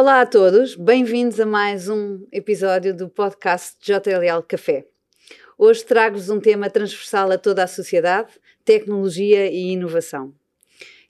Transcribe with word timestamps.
Olá 0.00 0.22
a 0.22 0.26
todos, 0.26 0.76
bem-vindos 0.76 1.38
a 1.38 1.44
mais 1.44 1.86
um 1.86 2.26
episódio 2.32 2.96
do 2.96 3.10
podcast 3.10 3.76
JLL 3.82 4.42
Café. 4.48 4.86
Hoje 5.58 5.84
trago-vos 5.84 6.30
um 6.30 6.40
tema 6.40 6.70
transversal 6.70 7.30
a 7.30 7.36
toda 7.36 7.62
a 7.62 7.66
sociedade: 7.66 8.30
tecnologia 8.64 9.46
e 9.52 9.72
inovação. 9.72 10.32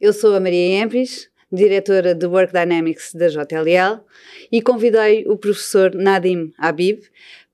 Eu 0.00 0.12
sou 0.12 0.34
a 0.34 0.40
Maria 0.40 0.82
Empris, 0.82 1.30
diretora 1.52 2.16
de 2.16 2.26
Work 2.26 2.52
Dynamics 2.52 3.14
da 3.14 3.28
JLL, 3.28 4.04
e 4.50 4.60
convidei 4.60 5.24
o 5.28 5.36
professor 5.36 5.94
Nadim 5.94 6.52
Habib 6.58 7.04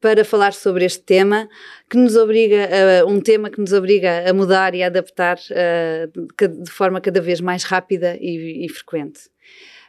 para 0.00 0.24
falar 0.24 0.54
sobre 0.54 0.86
este 0.86 1.02
tema, 1.02 1.50
que 1.90 1.98
nos 1.98 2.16
obriga 2.16 2.66
a, 3.02 3.04
um 3.04 3.20
tema 3.20 3.50
que 3.50 3.60
nos 3.60 3.74
obriga 3.74 4.26
a 4.26 4.32
mudar 4.32 4.74
e 4.74 4.82
a 4.82 4.86
adaptar 4.86 5.36
uh, 5.36 6.62
de 6.64 6.70
forma 6.70 6.98
cada 6.98 7.20
vez 7.20 7.42
mais 7.42 7.62
rápida 7.62 8.16
e, 8.18 8.64
e 8.64 8.68
frequente. 8.70 9.28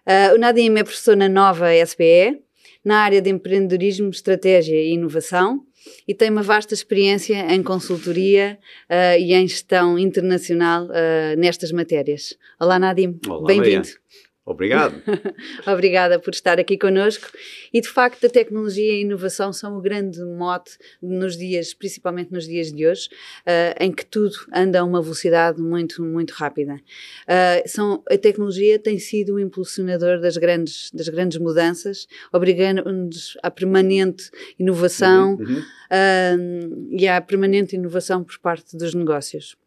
Uh, 0.08 0.36
o 0.36 0.38
Nadim 0.38 0.74
é 0.78 0.84
professor 0.84 1.18
na 1.18 1.28
nova 1.28 1.74
SBE, 1.74 2.40
na 2.84 3.00
área 3.00 3.22
de 3.22 3.30
empreendedorismo, 3.30 4.10
estratégia 4.10 4.82
e 4.82 4.94
inovação 4.94 5.68
e 6.08 6.14
tem 6.14 6.30
uma 6.30 6.42
vasta 6.42 6.74
experiência 6.74 7.54
em 7.54 7.62
consultoria 7.62 8.58
uh, 8.90 9.20
e 9.20 9.34
em 9.34 9.48
gestão 9.48 10.00
internacional 10.00 10.86
uh, 10.86 11.38
nestas 11.38 11.72
matérias. 11.72 12.38
Olá, 12.60 12.80
Nadim. 12.80 13.20
Bem-vindo. 13.46 13.88
Obrigado. 14.48 15.04
Obrigada 15.68 16.18
por 16.20 16.34
estar 16.34 16.58
aqui 16.58 16.78
connosco. 16.78 17.28
E 17.74 17.82
de 17.82 17.90
facto, 17.90 18.26
a 18.26 18.30
tecnologia 18.30 18.94
e 18.94 18.96
a 18.96 19.02
inovação 19.02 19.52
são 19.52 19.78
o 19.78 19.82
grande 19.82 20.23
mote 20.23 20.78
nos 21.02 21.36
dias, 21.36 21.73
principalmente 21.73 22.32
nos 22.32 22.48
dias 22.48 22.72
de 22.72 22.88
hoje, 22.88 23.10
uh, 23.42 23.76
em 23.78 23.92
que 23.92 24.06
tudo 24.06 24.34
anda 24.56 24.80
a 24.80 24.86
uma 24.86 25.02
velocidade 25.02 25.62
muito, 25.62 26.02
muito 26.02 26.32
rápida. 26.32 26.76
Uh, 26.76 27.68
são, 27.68 28.02
a 28.09 28.18
tecnologia 28.18 28.80
tem 28.80 28.98
sido 28.98 29.34
o 29.34 29.40
impulsionador 29.40 30.22
das 30.22 30.38
grandes, 30.38 30.92
das 30.94 31.09
grandes 31.09 31.38
mudanças, 31.38 32.08
obrigando-nos 32.31 33.38
à 33.44 33.52
permanente 33.52 34.31
inovação 34.58 35.36
uhum, 35.36 35.45
uhum. 35.45 35.64
Uh, 35.88 36.88
e 36.98 37.06
à 37.06 37.20
permanente 37.20 37.75
inovação 37.75 38.23
por 38.23 38.40
parte 38.40 38.78
dos 38.78 38.94
negócios. 38.94 39.58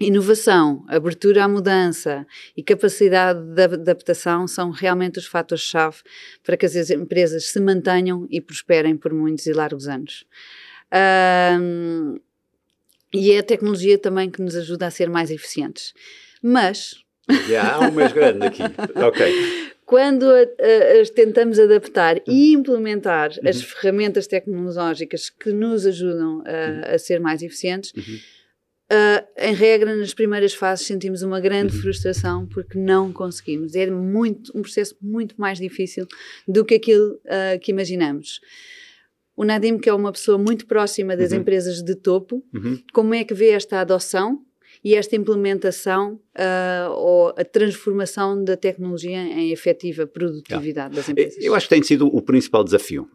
Inovação, 0.00 0.84
abertura 0.88 1.44
à 1.44 1.48
mudança 1.48 2.26
e 2.56 2.64
capacidade 2.64 3.40
de 3.40 3.62
adaptação 3.62 4.48
são 4.48 4.70
realmente 4.70 5.20
os 5.20 5.26
fatores-chave 5.26 5.98
para 6.42 6.56
que 6.56 6.66
as 6.66 6.90
empresas 6.90 7.46
se 7.46 7.60
mantenham 7.60 8.26
e 8.28 8.40
prosperem 8.40 8.96
por 8.96 9.14
muitos 9.14 9.46
e 9.46 9.52
largos 9.52 9.86
anos. 9.86 10.26
Um, 11.60 12.18
e 13.12 13.30
é 13.30 13.38
a 13.38 13.42
tecnologia 13.44 13.96
também 13.96 14.28
que 14.28 14.42
nos 14.42 14.56
ajuda 14.56 14.88
a 14.88 14.90
ser 14.90 15.08
mais 15.08 15.30
eficientes. 15.30 15.94
Mas. 16.42 16.96
Já 17.48 17.74
há 17.74 17.80
um 17.88 17.92
mês 17.92 18.12
grande 18.12 18.46
aqui. 18.46 18.62
Ok. 19.00 19.74
Quando 19.86 20.26
as 21.00 21.10
tentamos 21.10 21.58
adaptar 21.58 22.16
e 22.26 22.52
implementar 22.52 23.30
uhum. 23.30 23.48
as 23.48 23.62
ferramentas 23.62 24.26
tecnológicas 24.26 25.30
que 25.30 25.52
nos 25.52 25.86
ajudam 25.86 26.42
a, 26.46 26.94
a 26.94 26.98
ser 26.98 27.20
mais 27.20 27.42
eficientes. 27.42 27.92
Uhum 27.94 28.18
Uh, 28.92 29.24
em 29.38 29.54
regra, 29.54 29.96
nas 29.96 30.12
primeiras 30.12 30.52
fases 30.52 30.86
sentimos 30.86 31.22
uma 31.22 31.40
grande 31.40 31.74
uhum. 31.74 31.82
frustração 31.82 32.46
porque 32.46 32.78
não 32.78 33.12
conseguimos. 33.12 33.74
É 33.74 33.90
muito, 33.90 34.52
um 34.54 34.60
processo 34.60 34.94
muito 35.00 35.34
mais 35.38 35.58
difícil 35.58 36.06
do 36.46 36.64
que 36.64 36.74
aquilo 36.74 37.14
uh, 37.24 37.58
que 37.60 37.72
imaginamos. 37.72 38.40
O 39.34 39.44
Nadim, 39.44 39.78
que 39.78 39.88
é 39.88 39.94
uma 39.94 40.12
pessoa 40.12 40.36
muito 40.36 40.66
próxima 40.66 41.16
das 41.16 41.32
uhum. 41.32 41.38
empresas 41.38 41.82
de 41.82 41.94
topo, 41.94 42.44
uhum. 42.54 42.78
como 42.92 43.14
é 43.14 43.24
que 43.24 43.34
vê 43.34 43.50
esta 43.50 43.80
adoção 43.80 44.44
e 44.84 44.94
esta 44.94 45.16
implementação 45.16 46.20
uh, 46.36 46.92
ou 46.92 47.28
a 47.30 47.44
transformação 47.44 48.44
da 48.44 48.54
tecnologia 48.54 49.18
em 49.18 49.50
efetiva 49.50 50.06
produtividade 50.06 50.94
das 50.94 51.08
empresas? 51.08 51.42
Eu 51.42 51.54
acho 51.54 51.66
que 51.66 51.74
tem 51.74 51.82
sido 51.82 52.06
o 52.06 52.20
principal 52.20 52.62
desafio. 52.62 53.08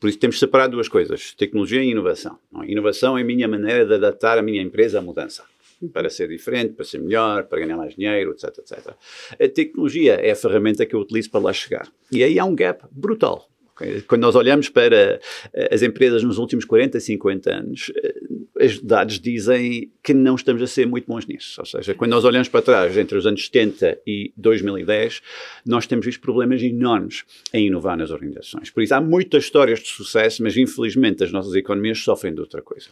Por 0.00 0.08
isso 0.08 0.18
temos 0.18 0.36
de 0.36 0.40
separar 0.40 0.68
duas 0.68 0.88
coisas, 0.88 1.34
tecnologia 1.34 1.82
e 1.82 1.90
inovação. 1.90 2.38
Inovação 2.66 3.18
é 3.18 3.20
a 3.20 3.24
minha 3.24 3.46
maneira 3.46 3.84
de 3.84 3.94
adaptar 3.94 4.38
a 4.38 4.42
minha 4.42 4.62
empresa 4.62 4.98
à 4.98 5.02
mudança 5.02 5.44
uhum. 5.82 5.88
para 5.88 6.08
ser 6.08 6.26
diferente, 6.28 6.72
para 6.72 6.86
ser 6.86 6.98
melhor, 6.98 7.44
para 7.44 7.60
ganhar 7.60 7.76
mais 7.76 7.94
dinheiro, 7.94 8.32
etc, 8.32 8.58
etc. 8.58 8.94
A 9.32 9.48
tecnologia 9.48 10.14
é 10.14 10.30
a 10.30 10.36
ferramenta 10.36 10.86
que 10.86 10.94
eu 10.94 11.00
utilizo 11.00 11.30
para 11.30 11.40
lá 11.40 11.52
chegar. 11.52 11.86
E 12.10 12.24
aí 12.24 12.38
há 12.38 12.44
um 12.46 12.54
gap 12.54 12.82
brutal 12.90 13.46
quando 14.06 14.22
nós 14.22 14.36
olhamos 14.36 14.68
para 14.68 15.20
eh, 15.52 15.68
as 15.72 15.82
empresas 15.82 16.22
nos 16.22 16.38
últimos 16.38 16.64
40, 16.64 17.00
50 17.00 17.52
anos, 17.52 17.92
eh, 17.96 18.14
os 18.64 18.80
dados 18.80 19.18
dizem 19.18 19.90
que 20.02 20.14
não 20.14 20.36
estamos 20.36 20.62
a 20.62 20.66
ser 20.66 20.86
muito 20.86 21.06
bons 21.06 21.26
nisso. 21.26 21.60
Ou 21.60 21.66
seja, 21.66 21.94
quando 21.94 22.12
nós 22.12 22.24
olhamos 22.24 22.48
para 22.48 22.62
trás, 22.62 22.96
entre 22.96 23.18
os 23.18 23.26
anos 23.26 23.46
70 23.46 23.98
e 24.06 24.32
2010, 24.36 25.20
nós 25.66 25.86
temos 25.86 26.06
visto 26.06 26.20
problemas 26.20 26.62
enormes 26.62 27.24
em 27.52 27.66
inovar 27.66 27.96
nas 27.96 28.10
organizações. 28.10 28.70
Por 28.70 28.82
isso, 28.82 28.94
há 28.94 29.00
muitas 29.00 29.44
histórias 29.44 29.80
de 29.80 29.88
sucesso, 29.88 30.42
mas 30.42 30.56
infelizmente 30.56 31.24
as 31.24 31.32
nossas 31.32 31.54
economias 31.54 31.98
sofrem 31.98 32.32
de 32.32 32.40
outra 32.40 32.62
coisa. 32.62 32.88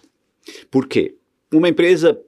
Porquê? 0.70 1.14
Uma 1.52 1.68
empresa 1.68 2.18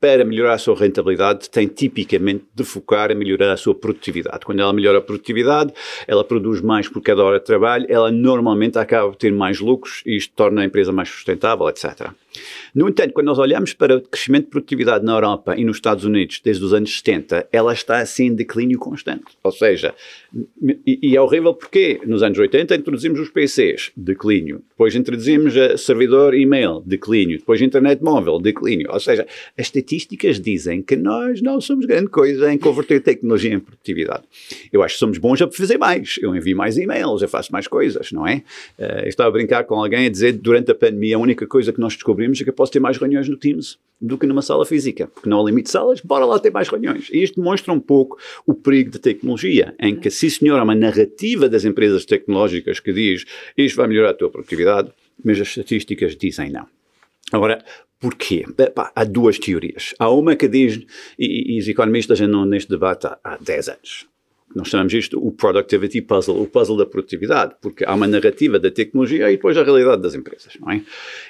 para 0.00 0.24
melhorar 0.24 0.54
a 0.54 0.58
sua 0.58 0.74
rentabilidade, 0.74 1.50
tem 1.50 1.66
tipicamente 1.66 2.44
de 2.54 2.64
focar 2.64 3.10
a 3.10 3.14
melhorar 3.14 3.52
a 3.52 3.56
sua 3.56 3.74
produtividade. 3.74 4.46
Quando 4.46 4.60
ela 4.60 4.72
melhora 4.72 4.98
a 4.98 5.02
produtividade, 5.02 5.74
ela 6.08 6.24
produz 6.24 6.62
mais 6.62 6.88
por 6.88 7.02
cada 7.02 7.22
hora 7.22 7.38
de 7.38 7.44
trabalho, 7.44 7.86
ela 7.88 8.10
normalmente 8.10 8.78
acaba 8.78 9.08
por 9.10 9.16
ter 9.16 9.30
mais 9.30 9.60
lucros 9.60 10.02
e 10.06 10.16
isto 10.16 10.32
torna 10.34 10.62
a 10.62 10.64
empresa 10.64 10.90
mais 10.90 11.10
sustentável, 11.10 11.68
etc. 11.68 12.10
No 12.74 12.88
entanto, 12.88 13.12
quando 13.12 13.26
nós 13.26 13.38
olhamos 13.38 13.74
para 13.74 13.96
o 13.96 14.00
crescimento 14.00 14.44
de 14.44 14.50
produtividade 14.50 15.04
na 15.04 15.12
Europa 15.12 15.54
e 15.56 15.64
nos 15.64 15.76
Estados 15.76 16.04
Unidos 16.04 16.40
desde 16.42 16.64
os 16.64 16.72
anos 16.72 16.96
70, 16.96 17.48
ela 17.52 17.72
está 17.72 17.98
assim 17.98 18.26
em 18.26 18.34
declínio 18.34 18.78
constante. 18.78 19.24
Ou 19.42 19.52
seja, 19.52 19.94
e, 20.86 20.98
e 21.02 21.16
é 21.16 21.20
horrível 21.20 21.54
porque 21.54 22.00
nos 22.06 22.22
anos 22.22 22.38
80 22.38 22.76
introduzimos 22.76 23.18
os 23.18 23.30
PCs, 23.30 23.90
declínio. 23.96 24.62
Depois 24.70 24.94
introduzimos 24.94 25.56
a 25.56 25.76
servidor 25.76 26.34
e-mail, 26.34 26.82
declínio. 26.86 27.38
Depois 27.38 27.60
internet 27.60 28.02
móvel, 28.02 28.38
declínio. 28.38 28.88
Ou 28.92 29.00
seja, 29.00 29.26
as 29.58 29.66
estatísticas 29.66 30.40
dizem 30.40 30.82
que 30.82 30.96
nós 30.96 31.42
não 31.42 31.60
somos 31.60 31.86
grande 31.86 32.08
coisa 32.08 32.52
em 32.52 32.58
converter 32.58 33.00
tecnologia 33.00 33.54
em 33.54 33.58
produtividade. 33.58 34.22
Eu 34.72 34.82
acho 34.82 34.94
que 34.94 35.00
somos 35.00 35.18
bons 35.18 35.42
a 35.42 35.50
fazer 35.50 35.78
mais. 35.78 36.16
Eu 36.22 36.34
envio 36.34 36.56
mais 36.56 36.76
e-mails, 36.78 37.22
eu 37.22 37.28
faço 37.28 37.52
mais 37.52 37.66
coisas, 37.66 38.12
não 38.12 38.26
é? 38.26 38.42
Uh, 38.78 39.02
eu 39.02 39.08
estava 39.08 39.28
a 39.28 39.32
brincar 39.32 39.64
com 39.64 39.74
alguém 39.74 40.06
a 40.06 40.10
dizer 40.10 40.32
durante 40.32 40.70
a 40.70 40.74
pandemia 40.74 41.16
a 41.16 41.18
única 41.18 41.46
coisa 41.46 41.72
que 41.72 41.80
nós 41.80 41.94
descobrimos 41.94 42.40
é 42.40 42.44
que 42.44 42.50
eu 42.50 42.54
posso 42.54 42.72
ter 42.72 42.80
mais 42.80 42.96
reuniões 42.96 43.28
no 43.28 43.36
Teams 43.36 43.78
do 44.00 44.16
que 44.16 44.26
numa 44.26 44.42
sala 44.42 44.64
física, 44.64 45.06
porque 45.06 45.28
não 45.28 45.40
há 45.40 45.44
limite 45.44 45.66
de 45.66 45.72
salas, 45.72 46.00
bora 46.00 46.24
lá 46.24 46.38
ter 46.38 46.50
mais 46.50 46.68
reuniões. 46.68 47.08
E 47.12 47.22
isto 47.22 47.36
demonstra 47.36 47.72
um 47.72 47.80
pouco 47.80 48.18
o 48.46 48.54
perigo 48.54 48.90
da 48.90 48.98
tecnologia, 48.98 49.74
em 49.78 49.94
que, 49.94 50.10
sim 50.10 50.30
senhor, 50.30 50.58
há 50.58 50.62
uma 50.62 50.74
narrativa 50.74 51.48
das 51.48 51.64
empresas 51.64 52.04
tecnológicas 52.04 52.80
que 52.80 52.92
diz 52.92 53.24
isto 53.56 53.76
vai 53.76 53.86
melhorar 53.86 54.10
a 54.10 54.14
tua 54.14 54.30
produtividade, 54.30 54.90
mas 55.22 55.40
as 55.40 55.48
estatísticas 55.48 56.16
dizem 56.16 56.50
não. 56.50 56.66
Agora, 57.32 57.62
Porquê? 58.00 58.46
há 58.96 59.04
duas 59.04 59.38
teorias. 59.38 59.94
Há 59.98 60.08
uma 60.08 60.34
que 60.34 60.48
diz, 60.48 60.80
e, 61.18 61.54
e 61.54 61.58
os 61.58 61.68
economistas 61.68 62.18
andam 62.18 62.46
neste 62.46 62.70
debate 62.70 63.06
há, 63.06 63.18
há 63.22 63.36
10 63.36 63.68
anos, 63.68 64.06
nós 64.54 64.68
chamamos 64.68 64.92
isto 64.92 65.24
o 65.24 65.30
productivity 65.30 66.02
puzzle, 66.02 66.40
o 66.40 66.46
puzzle 66.46 66.76
da 66.76 66.86
produtividade, 66.86 67.54
porque 67.60 67.84
há 67.84 67.94
uma 67.94 68.06
narrativa 68.06 68.58
da 68.58 68.70
tecnologia 68.70 69.30
e 69.30 69.36
depois 69.36 69.56
a 69.56 69.62
realidade 69.62 70.02
das 70.02 70.14
empresas, 70.14 70.54
não 70.60 70.70
é? 70.70 70.82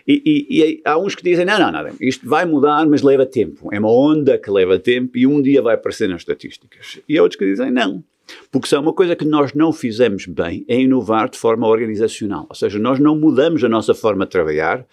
E, 0.07 0.23
e, 0.25 0.61
e 0.61 0.83
há 0.85 0.99
uns 0.99 1.15
que 1.15 1.23
dizem, 1.23 1.45
não, 1.45 1.59
não, 1.59 1.71
não, 1.71 1.91
isto 2.01 2.29
vai 2.29 2.47
mudar, 2.47 2.87
mas 2.87 3.03
leva 3.03 3.27
tempo. 3.27 3.69
É 3.73 3.79
uma 3.79 3.93
onda 3.93 4.39
que 4.39 4.51
leva 4.51 4.79
tempo 4.79 5.19
e 5.19 5.27
um 5.27 5.43
dia 5.43 5.61
vai 5.61 5.75
aparecer 5.75 6.09
nas 6.09 6.23
estatísticas. 6.23 7.01
E 7.09 7.19
há 7.19 7.23
outros 7.23 7.39
que 7.39 7.45
dizem, 7.45 7.71
não, 7.71 8.03
porque 8.51 8.69
se 8.69 8.75
há 8.75 8.81
uma 8.81 8.93
coisa 8.93 9.15
que 9.17 9.25
nós 9.25 9.53
não 9.53 9.73
fizemos 9.73 10.27
bem 10.27 10.65
é 10.69 10.81
inovar 10.81 11.29
de 11.29 11.39
forma 11.39 11.67
organizacional. 11.67 12.47
Ou 12.49 12.55
seja, 12.55 12.79
nós 12.79 12.99
não 12.99 13.17
mudamos 13.17 13.63
a 13.65 13.69
nossa 13.69 13.95
forma 13.95 14.25
de 14.25 14.31
trabalhar, 14.31 14.87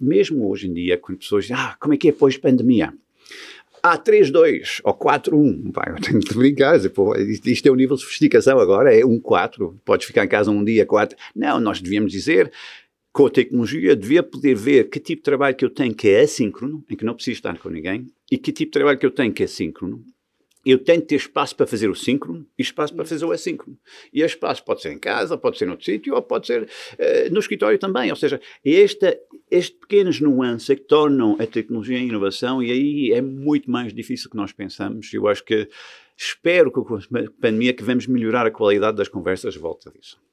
mesmo 0.00 0.48
hoje 0.48 0.68
em 0.68 0.72
dia, 0.72 0.96
quando 0.96 1.18
pessoas 1.18 1.44
dizem, 1.44 1.56
ah, 1.58 1.76
como 1.78 1.94
é 1.94 1.96
que 1.96 2.08
é 2.08 2.12
depois 2.12 2.36
há 3.84 3.98
3-2 3.98 4.80
ou 4.82 4.94
4-1. 4.94 5.72
Eu 5.86 6.00
tenho 6.00 6.20
de 6.20 6.34
brincar, 6.34 6.80
pô, 6.88 7.14
isto 7.16 7.66
é 7.66 7.70
o 7.70 7.74
nível 7.74 7.96
de 7.96 8.02
sofisticação 8.02 8.58
agora, 8.58 8.94
é 8.94 9.02
1-4, 9.02 9.74
podes 9.84 10.06
ficar 10.06 10.24
em 10.24 10.28
casa 10.28 10.50
um 10.50 10.64
dia 10.64 10.86
4. 10.86 11.16
Não, 11.36 11.60
nós 11.60 11.82
devíamos 11.82 12.10
dizer, 12.10 12.50
com 13.12 13.26
a 13.26 13.30
tecnologia, 13.30 13.94
devia 13.94 14.22
poder 14.22 14.54
ver 14.54 14.88
que 14.88 14.98
tipo 14.98 15.20
de 15.20 15.24
trabalho 15.24 15.54
que 15.54 15.66
eu 15.66 15.70
tenho 15.70 15.94
que 15.94 16.08
é 16.08 16.22
assíncrono, 16.22 16.82
em 16.90 16.96
que 16.96 17.04
não 17.04 17.14
preciso 17.14 17.36
estar 17.36 17.58
com 17.58 17.68
ninguém, 17.68 18.06
e 18.32 18.38
que 18.38 18.50
tipo 18.50 18.70
de 18.70 18.78
trabalho 18.78 18.98
que 18.98 19.04
eu 19.04 19.10
tenho 19.10 19.32
que 19.34 19.42
é 19.42 19.46
síncrono, 19.46 20.02
eu 20.64 20.78
tenho 20.78 21.00
de 21.00 21.06
ter 21.06 21.16
espaço 21.16 21.54
para 21.54 21.66
fazer 21.66 21.88
o 21.88 21.94
síncrono 21.94 22.46
e 22.58 22.62
espaço 22.62 22.94
para 22.94 23.04
fazer 23.04 23.24
o 23.24 23.32
assíncrono. 23.32 23.78
E 24.12 24.22
esse 24.22 24.34
espaço 24.34 24.64
pode 24.64 24.82
ser 24.82 24.92
em 24.92 24.98
casa, 24.98 25.36
pode 25.36 25.58
ser 25.58 25.66
noutro 25.66 25.84
sítio, 25.84 26.14
ou 26.14 26.22
pode 26.22 26.46
ser 26.46 26.62
uh, 26.62 27.32
no 27.32 27.40
escritório 27.40 27.78
também. 27.78 28.10
Ou 28.10 28.16
seja, 28.16 28.40
esta, 28.64 29.18
estes 29.50 29.78
pequenas 29.78 30.20
nuances 30.20 30.70
é 30.70 30.76
que 30.76 30.82
tornam 30.82 31.36
a 31.38 31.46
tecnologia 31.46 31.98
em 31.98 32.08
inovação 32.08 32.62
e 32.62 32.70
aí 32.70 33.12
é 33.12 33.20
muito 33.20 33.70
mais 33.70 33.92
difícil 33.92 34.30
que 34.30 34.36
nós 34.36 34.52
pensamos. 34.52 35.12
Eu 35.12 35.28
acho 35.28 35.44
que 35.44 35.68
espero 36.16 36.70
que 36.70 36.80
com 36.80 36.96
a 36.96 37.30
pandemia 37.40 37.74
que 37.74 37.82
vamos 37.82 38.06
melhorar 38.06 38.46
a 38.46 38.50
qualidade 38.50 38.96
das 38.96 39.08
conversas 39.08 39.56
volta 39.56 39.90
disso. 39.90 40.23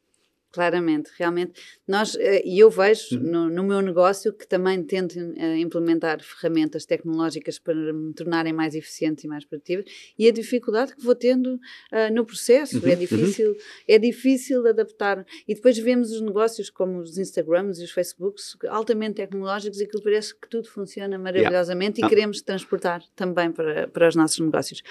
Claramente, 0.51 1.09
realmente. 1.17 1.53
Nós, 1.87 2.15
eh, 2.15 2.41
e 2.45 2.59
eu 2.59 2.69
vejo 2.69 3.15
uhum. 3.15 3.23
no, 3.23 3.49
no, 3.49 3.63
meu 3.63 3.81
negócio 3.81 4.33
que 4.33 4.45
também 4.45 4.83
tento 4.83 5.15
uh, 5.17 5.55
implementar 5.55 6.21
ferramentas 6.21 6.85
tecnológicas 6.85 7.57
para 7.57 7.93
me 7.93 8.13
tornarem 8.13 8.51
mais 8.51 8.75
eficientes 8.75 9.23
e 9.23 9.27
mais 9.29 9.45
produtivas 9.45 9.85
e 10.19 10.27
a 10.27 10.31
dificuldade 10.31 10.93
que 10.93 11.01
vou 11.01 11.15
tendo 11.15 11.55
uh, 11.55 12.13
no 12.13 12.25
processo. 12.25 12.79
Uhum. 12.79 12.89
É, 12.89 12.93
uhum. 12.93 12.99
difícil, 12.99 13.51
uhum. 13.51 13.57
é 13.87 13.97
difícil 13.97 14.67
adaptar. 14.67 15.25
E 15.47 15.55
depois 15.55 15.77
vemos 15.77 16.11
os 16.11 16.19
negócios 16.19 16.69
como 16.69 16.99
os 16.99 17.17
Instagrams 17.17 17.79
e 17.79 17.85
os 17.85 17.91
Facebooks 17.91 18.57
altamente 18.67 19.15
tecnológicos 19.15 19.79
e 19.79 19.87
que 19.87 20.01
parece 20.01 20.35
que 20.35 20.49
tudo 20.49 20.67
funciona 20.67 21.17
maravilhosamente 21.17 22.01
yeah. 22.01 22.05
e 22.05 22.05
ah. 22.05 22.09
queremos 22.09 22.41
transportar 22.41 23.01
também 23.15 23.51
para, 23.53 23.87
para 23.87 24.09
os 24.09 24.15
nossos 24.15 24.39
negócios. 24.39 24.83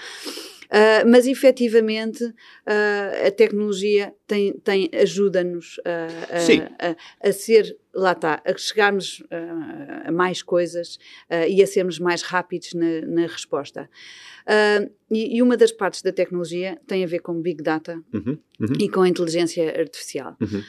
Uh, 0.70 1.08
mas 1.08 1.26
efetivamente 1.26 2.22
uh, 2.24 3.26
a 3.26 3.30
tecnologia 3.32 4.14
tem, 4.24 4.52
tem, 4.52 4.88
ajuda-nos 4.94 5.80
a, 5.84 6.36
a, 6.86 7.28
a, 7.28 7.32
ser, 7.32 7.76
lá 7.92 8.12
está, 8.12 8.40
a 8.44 8.56
chegarmos 8.56 9.18
uh, 9.18 10.06
a 10.08 10.12
mais 10.12 10.44
coisas 10.44 10.96
e 11.48 11.60
a 11.60 11.66
sermos 11.66 11.98
mais 11.98 12.22
rápidos 12.22 12.72
na, 12.74 13.00
na 13.00 13.22
resposta. 13.22 13.90
E, 15.10 15.36
e, 15.36 15.42
uma 15.42 15.56
das 15.56 15.72
partes 15.72 16.02
da 16.02 16.12
tecnologia 16.12 16.78
tem 16.86 17.02
a 17.02 17.06
ver 17.06 17.18
com 17.18 17.40
Big 17.42 17.62
Data 17.62 18.00
uhum, 18.12 18.38
uhum. 18.60 18.72
e 18.78 18.88
com 18.88 19.02
a 19.02 19.08
inteligência 19.08 19.68
artificial. 19.76 20.36
Uhum 20.40 20.62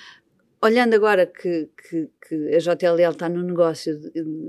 olhando 0.62 0.94
agora 0.94 1.26
que, 1.26 1.68
que, 1.90 2.08
que, 2.28 2.56
a 2.56 2.60
JLL 2.60 3.12
está 3.12 3.28
no 3.28 3.42
negócio 3.42 4.00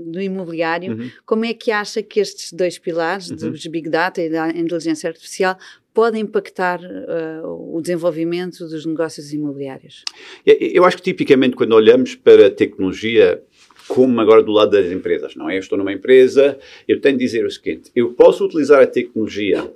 do 0.07 0.21
imobiliário, 0.21 0.93
uhum. 0.93 1.09
como 1.25 1.45
é 1.45 1.53
que 1.53 1.71
acha 1.71 2.03
que 2.03 2.19
estes 2.19 2.53
dois 2.53 2.77
pilares, 2.77 3.29
uhum. 3.29 3.51
dos 3.51 3.65
Big 3.65 3.89
Data 3.89 4.21
e 4.21 4.29
da 4.29 4.49
inteligência 4.49 5.09
artificial, 5.09 5.57
podem 5.93 6.21
impactar 6.21 6.79
uh, 6.81 7.75
o 7.75 7.81
desenvolvimento 7.81 8.67
dos 8.67 8.85
negócios 8.85 9.33
imobiliários? 9.33 10.03
Eu 10.45 10.85
acho 10.85 10.97
que 10.97 11.03
tipicamente 11.03 11.55
quando 11.55 11.73
olhamos 11.73 12.15
para 12.15 12.47
a 12.47 12.51
tecnologia, 12.51 13.41
como 13.87 14.19
agora 14.21 14.41
do 14.41 14.51
lado 14.51 14.71
das 14.71 14.91
empresas, 14.91 15.35
não 15.35 15.49
é? 15.49 15.55
Eu 15.55 15.59
estou 15.59 15.77
numa 15.77 15.93
empresa, 15.93 16.57
eu 16.87 16.99
tenho 16.99 17.17
de 17.17 17.23
dizer 17.23 17.45
o 17.45 17.51
seguinte: 17.51 17.91
eu 17.95 18.13
posso 18.13 18.45
utilizar 18.45 18.81
a 18.81 18.87
tecnologia 18.87 19.71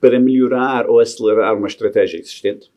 para 0.00 0.20
melhorar 0.20 0.86
ou 0.86 1.00
acelerar 1.00 1.56
uma 1.56 1.66
estratégia 1.66 2.18
existente, 2.18 2.70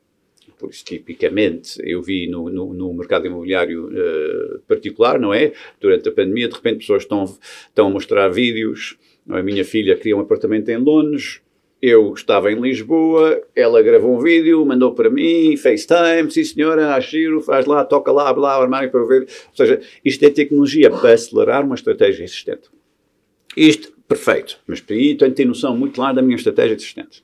por 0.57 0.69
isso, 0.69 0.83
tipicamente, 0.83 1.79
eu 1.83 2.01
vi 2.01 2.27
no, 2.27 2.49
no, 2.49 2.73
no 2.73 2.93
mercado 2.93 3.27
imobiliário 3.27 3.87
uh, 3.87 4.59
particular, 4.67 5.19
não 5.19 5.33
é? 5.33 5.53
Durante 5.79 6.09
a 6.09 6.11
pandemia, 6.11 6.47
de 6.47 6.55
repente, 6.55 6.79
pessoas 6.79 7.03
estão, 7.03 7.23
estão 7.23 7.87
a 7.87 7.89
mostrar 7.89 8.27
vídeos. 8.29 8.97
A 9.29 9.43
minha 9.43 9.63
filha 9.63 9.95
queria 9.95 10.17
um 10.17 10.21
apartamento 10.21 10.69
em 10.69 10.77
Londres, 10.77 11.41
eu 11.81 12.13
estava 12.13 12.51
em 12.51 12.59
Lisboa, 12.59 13.41
ela 13.55 13.81
gravou 13.81 14.17
um 14.17 14.19
vídeo, 14.19 14.65
mandou 14.65 14.93
para 14.93 15.09
mim, 15.09 15.55
FaceTime, 15.55 16.31
sim 16.31 16.43
senhora, 16.43 16.95
acho 16.95 17.11
giro, 17.11 17.41
faz 17.41 17.65
lá, 17.65 17.85
toca 17.85 18.11
lá, 18.11 18.33
blá, 18.33 18.59
armário 18.59 18.89
para 18.89 19.05
ver. 19.05 19.21
Ou 19.21 19.55
seja, 19.55 19.79
isto 20.03 20.23
é 20.23 20.29
tecnologia 20.29 20.89
para 20.89 21.13
acelerar 21.13 21.63
uma 21.63 21.75
estratégia 21.75 22.23
existente. 22.23 22.69
Isto, 23.55 23.93
perfeito, 24.07 24.59
mas 24.65 24.81
para 24.81 24.95
aí 24.95 25.15
tenho 25.15 25.31
que 25.31 25.37
ter 25.37 25.45
noção 25.45 25.77
muito 25.77 25.95
clara 25.95 26.15
da 26.15 26.21
minha 26.21 26.35
estratégia 26.35 26.75
existente. 26.75 27.23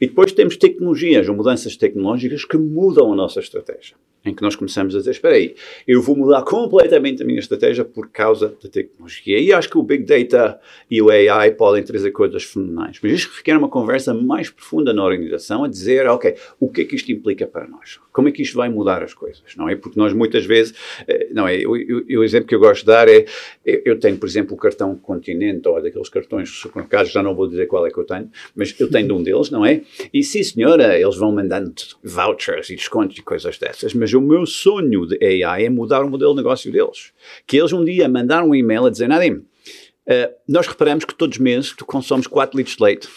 E 0.00 0.06
depois 0.06 0.32
temos 0.32 0.56
tecnologias 0.56 1.28
ou 1.28 1.34
mudanças 1.34 1.76
tecnológicas 1.76 2.44
que 2.44 2.56
mudam 2.56 3.12
a 3.12 3.16
nossa 3.16 3.40
estratégia 3.40 3.96
em 4.26 4.34
que 4.34 4.42
nós 4.42 4.56
começamos 4.56 4.94
a 4.94 4.98
dizer, 4.98 5.12
espera 5.12 5.34
aí, 5.34 5.54
eu 5.86 6.02
vou 6.02 6.16
mudar 6.16 6.42
completamente 6.42 7.22
a 7.22 7.26
minha 7.26 7.38
estratégia 7.38 7.84
por 7.84 8.08
causa 8.08 8.54
da 8.62 8.68
tecnologia. 8.68 9.38
E 9.38 9.52
acho 9.52 9.70
que 9.70 9.78
o 9.78 9.82
Big 9.82 10.04
Data 10.04 10.60
e 10.90 11.00
o 11.00 11.10
AI 11.10 11.52
podem 11.52 11.82
trazer 11.82 12.10
coisas 12.10 12.44
fenomenais. 12.44 12.98
Mas 13.02 13.12
isto 13.12 13.32
requer 13.36 13.56
uma 13.56 13.68
conversa 13.68 14.12
mais 14.12 14.50
profunda 14.50 14.92
na 14.92 15.04
organização, 15.04 15.64
a 15.64 15.68
dizer, 15.68 16.06
ok, 16.08 16.34
o 16.60 16.70
que 16.70 16.82
é 16.82 16.84
que 16.84 16.96
isto 16.96 17.10
implica 17.10 17.46
para 17.46 17.66
nós? 17.66 17.98
Como 18.12 18.28
é 18.28 18.32
que 18.32 18.42
isto 18.42 18.56
vai 18.56 18.68
mudar 18.68 19.02
as 19.02 19.12
coisas? 19.12 19.42
Não 19.56 19.68
é? 19.68 19.76
Porque 19.76 19.98
nós 19.98 20.12
muitas 20.12 20.46
vezes, 20.46 20.74
eh, 21.06 21.28
não 21.32 21.46
é? 21.46 21.58
O 21.66 22.24
exemplo 22.24 22.48
que 22.48 22.54
eu 22.54 22.60
gosto 22.60 22.80
de 22.80 22.86
dar 22.86 23.08
é, 23.08 23.26
eu 23.64 23.98
tenho, 23.98 24.16
por 24.16 24.26
exemplo, 24.26 24.54
o 24.54 24.56
cartão 24.56 24.96
Continente, 24.96 25.68
ou 25.68 25.80
daqueles 25.82 26.08
cartões 26.08 26.48
supermercados, 26.48 27.12
já 27.12 27.22
não 27.22 27.34
vou 27.34 27.46
dizer 27.46 27.66
qual 27.66 27.86
é 27.86 27.90
que 27.90 27.98
eu 27.98 28.04
tenho, 28.04 28.30
mas 28.54 28.74
eu 28.80 28.90
tenho 28.90 29.06
de 29.06 29.12
um 29.12 29.22
deles, 29.22 29.50
não 29.50 29.64
é? 29.64 29.82
E 30.12 30.22
sim, 30.22 30.42
senhora, 30.42 30.98
eles 30.98 31.16
vão 31.16 31.30
mandando 31.30 31.74
vouchers 32.02 32.70
e 32.70 32.76
descontos 32.76 33.18
e 33.18 33.22
coisas 33.22 33.58
dessas, 33.58 33.92
mas 33.92 34.12
o 34.16 34.20
meu 34.20 34.46
sonho 34.46 35.06
de 35.06 35.44
AI 35.44 35.66
é 35.66 35.70
mudar 35.70 36.04
o 36.04 36.10
modelo 36.10 36.32
de 36.32 36.38
negócio 36.38 36.70
deles. 36.72 37.12
Que 37.46 37.56
eles 37.56 37.72
um 37.72 37.84
dia 37.84 38.08
mandaram 38.08 38.50
um 38.50 38.54
e-mail 38.54 38.86
a 38.86 38.90
dizer, 38.90 39.08
Nadim, 39.08 39.32
uh, 39.32 39.44
nós 40.48 40.66
reparamos 40.66 41.04
que 41.04 41.14
todos 41.14 41.36
os 41.36 41.42
meses 41.42 41.72
tu 41.76 41.84
consomes 41.84 42.26
4 42.26 42.56
litros 42.56 42.76
de 42.76 42.82
leite, 42.82 43.08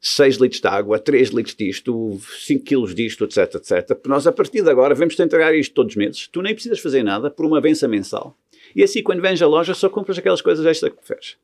6 0.00 0.36
litros 0.36 0.60
de 0.60 0.68
água, 0.68 0.98
3 0.98 1.30
litros 1.30 1.54
disto, 1.54 2.20
5 2.46 2.64
quilos 2.64 2.94
disto, 2.94 3.24
etc, 3.24 3.54
etc. 3.54 3.98
Nós, 4.06 4.26
a 4.26 4.32
partir 4.32 4.62
de 4.62 4.70
agora, 4.70 4.94
vamos 4.94 5.14
te 5.16 5.22
entregar 5.22 5.54
isto 5.54 5.74
todos 5.74 5.92
os 5.92 5.96
meses. 5.96 6.28
Tu 6.28 6.42
nem 6.42 6.54
precisas 6.54 6.80
fazer 6.80 7.02
nada 7.02 7.30
por 7.30 7.46
uma 7.46 7.60
vença 7.60 7.86
mensal. 7.86 8.36
E 8.74 8.82
assim, 8.82 9.02
quando 9.02 9.20
vens 9.20 9.40
à 9.42 9.46
loja, 9.46 9.74
só 9.74 9.88
compras 9.88 10.18
aquelas 10.18 10.40
coisas 10.40 10.64
extra 10.64 10.90
que 10.90 10.96
preferes. 10.96 11.36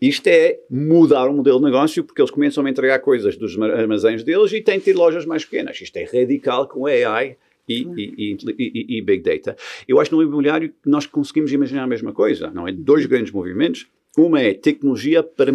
Isto 0.00 0.26
é 0.26 0.58
mudar 0.68 1.28
o 1.28 1.32
modelo 1.32 1.58
de 1.58 1.64
negócio, 1.64 2.02
porque 2.02 2.20
eles 2.20 2.30
começam 2.30 2.64
a 2.66 2.70
entregar 2.70 2.98
coisas 2.98 3.36
dos 3.36 3.58
armazéns 3.60 4.22
deles 4.24 4.52
e 4.52 4.60
têm 4.60 4.78
de 4.78 4.84
ter 4.84 4.94
lojas 4.94 5.24
mais 5.24 5.44
pequenas. 5.44 5.80
Isto 5.80 5.96
é 5.96 6.04
radical 6.04 6.68
com 6.68 6.86
AI 6.86 7.36
e, 7.68 7.82
e, 7.96 8.36
e, 8.58 8.98
e, 8.98 9.02
Big 9.02 9.22
Data. 9.22 9.56
Eu 9.88 10.00
acho 10.00 10.10
que 10.10 10.16
no 10.16 10.22
imobiliário 10.22 10.72
nós 10.84 11.06
conseguimos 11.06 11.52
imaginar 11.52 11.84
a 11.84 11.86
mesma 11.86 12.12
coisa, 12.12 12.50
não 12.50 12.68
é? 12.68 12.72
Dois 12.72 13.06
grandes 13.06 13.32
movimentos. 13.32 13.86
Uma 14.16 14.40
é 14.40 14.54
tecnologia 14.54 15.22
para, 15.22 15.52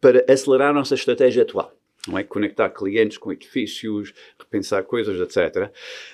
para 0.00 0.24
acelerar 0.28 0.70
a 0.70 0.74
nossa 0.74 0.94
estratégia 0.94 1.42
atual, 1.42 1.72
não 2.06 2.18
é? 2.18 2.22
Conectar 2.22 2.68
clientes 2.70 3.16
com 3.16 3.32
edifícios, 3.32 4.12
repensar 4.38 4.82
coisas, 4.84 5.18
etc. 5.20 5.70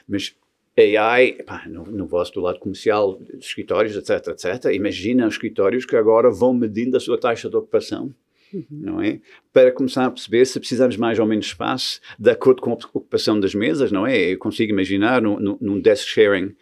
Mas 0.09 0.35
AI, 0.79 1.33
pá, 1.45 1.65
no, 1.67 1.85
no 1.85 2.07
vosso 2.07 2.33
do 2.35 2.41
lado 2.41 2.59
comercial, 2.59 3.21
escritórios, 3.39 3.97
etc, 3.97 4.29
etc. 4.29 4.73
Imagina 4.73 5.27
os 5.27 5.35
escritórios 5.35 5.85
que 5.85 5.97
agora 5.97 6.31
vão 6.31 6.55
medindo 6.55 6.97
a 6.97 7.01
sua 7.01 7.19
taxa 7.19 7.51
de 7.51 7.57
ocupação 7.57 8.15
uhum. 8.53 8.65
não 8.71 9.03
é? 9.03 9.21
Para 9.53 9.73
começar 9.73 10.07
a 10.07 10.11
perceber 10.11 10.45
se 10.45 10.59
precisamos 10.59 10.97
mais 10.97 11.19
ou 11.19 11.27
menos 11.27 11.47
espaço, 11.47 12.01
de 12.19 12.31
acordo 12.31 12.63
com 12.63 12.71
a 12.71 12.75
ocupação 12.75 13.39
das 13.39 13.55
mesas, 13.55 13.91
não 13.91 14.07
é? 14.07 14.33
Eu 14.33 14.39
consigo 14.39 14.73
imaginar 14.73 15.23
num, 15.23 15.59
num 15.61 15.81
desk 15.81 16.09
sharing 16.09 16.55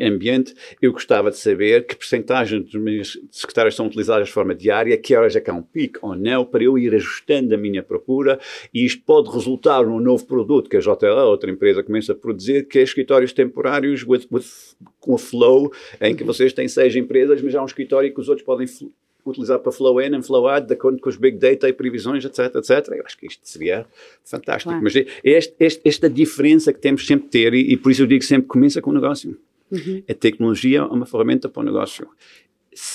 ambiente, 0.00 0.54
eu 0.80 0.92
gostava 0.92 1.30
de 1.30 1.36
saber 1.36 1.84
que 1.86 1.96
percentagem 1.96 2.62
dos 2.62 2.74
meus 2.74 3.18
secretários 3.30 3.74
são 3.74 3.86
utilizadas 3.86 4.28
de 4.28 4.32
forma 4.32 4.54
diária, 4.54 4.96
que 4.96 5.14
horas 5.16 5.34
é 5.34 5.40
que 5.40 5.50
há 5.50 5.54
um 5.54 5.62
pico 5.62 5.98
ou 6.02 6.14
não, 6.14 6.44
para 6.44 6.62
eu 6.62 6.78
ir 6.78 6.94
ajustando 6.94 7.54
a 7.54 7.58
minha 7.58 7.82
procura 7.82 8.38
e 8.72 8.84
isto 8.84 9.02
pode 9.04 9.30
resultar 9.30 9.84
num 9.84 9.98
novo 9.98 10.24
produto 10.26 10.70
que 10.70 10.76
a 10.76 10.80
JLA, 10.80 11.24
outra 11.24 11.50
empresa, 11.50 11.82
começa 11.82 12.12
a 12.12 12.14
produzir, 12.14 12.68
que 12.68 12.78
é 12.78 12.82
escritórios 12.82 13.32
temporários 13.32 14.04
with, 14.06 14.26
with, 14.30 14.44
com 15.00 15.18
flow, 15.18 15.72
em 16.00 16.14
que 16.14 16.22
uhum. 16.22 16.28
vocês 16.28 16.52
têm 16.52 16.68
seis 16.68 16.94
empresas, 16.94 17.42
mas 17.42 17.54
há 17.54 17.62
um 17.62 17.66
escritório 17.66 18.12
que 18.12 18.20
os 18.20 18.28
outros 18.28 18.46
podem 18.46 18.66
utilizar 19.24 19.58
para 19.58 19.72
flow 19.72 20.00
in 20.00 20.16
e 20.16 20.22
flow 20.22 20.48
out, 20.48 20.66
de 20.66 20.74
acordo 20.74 21.00
com 21.00 21.08
os 21.08 21.16
big 21.16 21.38
data 21.38 21.68
e 21.68 21.72
previsões, 21.72 22.24
etc, 22.24 22.54
etc. 22.56 22.88
Eu 22.92 23.04
acho 23.04 23.16
que 23.16 23.26
isto 23.26 23.48
seria 23.48 23.86
fantástico. 24.24 24.70
Claro. 24.70 24.84
Mas 24.84 24.94
é 24.96 25.06
este, 25.24 25.54
este, 25.58 25.80
esta 25.84 26.10
diferença 26.10 26.72
que 26.72 26.80
temos 26.80 27.06
sempre 27.06 27.26
de 27.26 27.30
ter, 27.30 27.54
e, 27.54 27.72
e, 27.72 27.76
por 27.76 27.90
isso 27.90 28.02
eu 28.02 28.06
digo 28.06 28.22
sempre, 28.24 28.46
começa 28.46 28.80
com 28.82 28.90
o 28.90 28.94
negócio. 28.94 29.36
Uhum. 29.70 30.02
A 30.08 30.14
tecnologia 30.14 30.80
é 30.80 30.82
uma 30.82 31.06
ferramenta 31.06 31.48
para 31.48 31.60
o 31.60 31.64
negócio. 31.64 32.08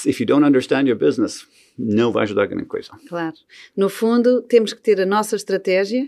If 0.05 0.19
you 0.19 0.25
don't 0.25 0.45
understand 0.45 0.87
your 0.87 0.97
business, 0.97 1.47
não 1.79 2.11
vai 2.11 2.23
ajudar 2.23 2.43
a 2.43 2.45
grande 2.45 2.65
coisa. 2.65 2.91
Claro. 3.07 3.35
No 3.75 3.87
fundo, 3.87 4.41
temos 4.41 4.73
que 4.73 4.81
ter 4.81 4.99
a 4.99 5.05
nossa 5.05 5.37
estratégia 5.37 6.05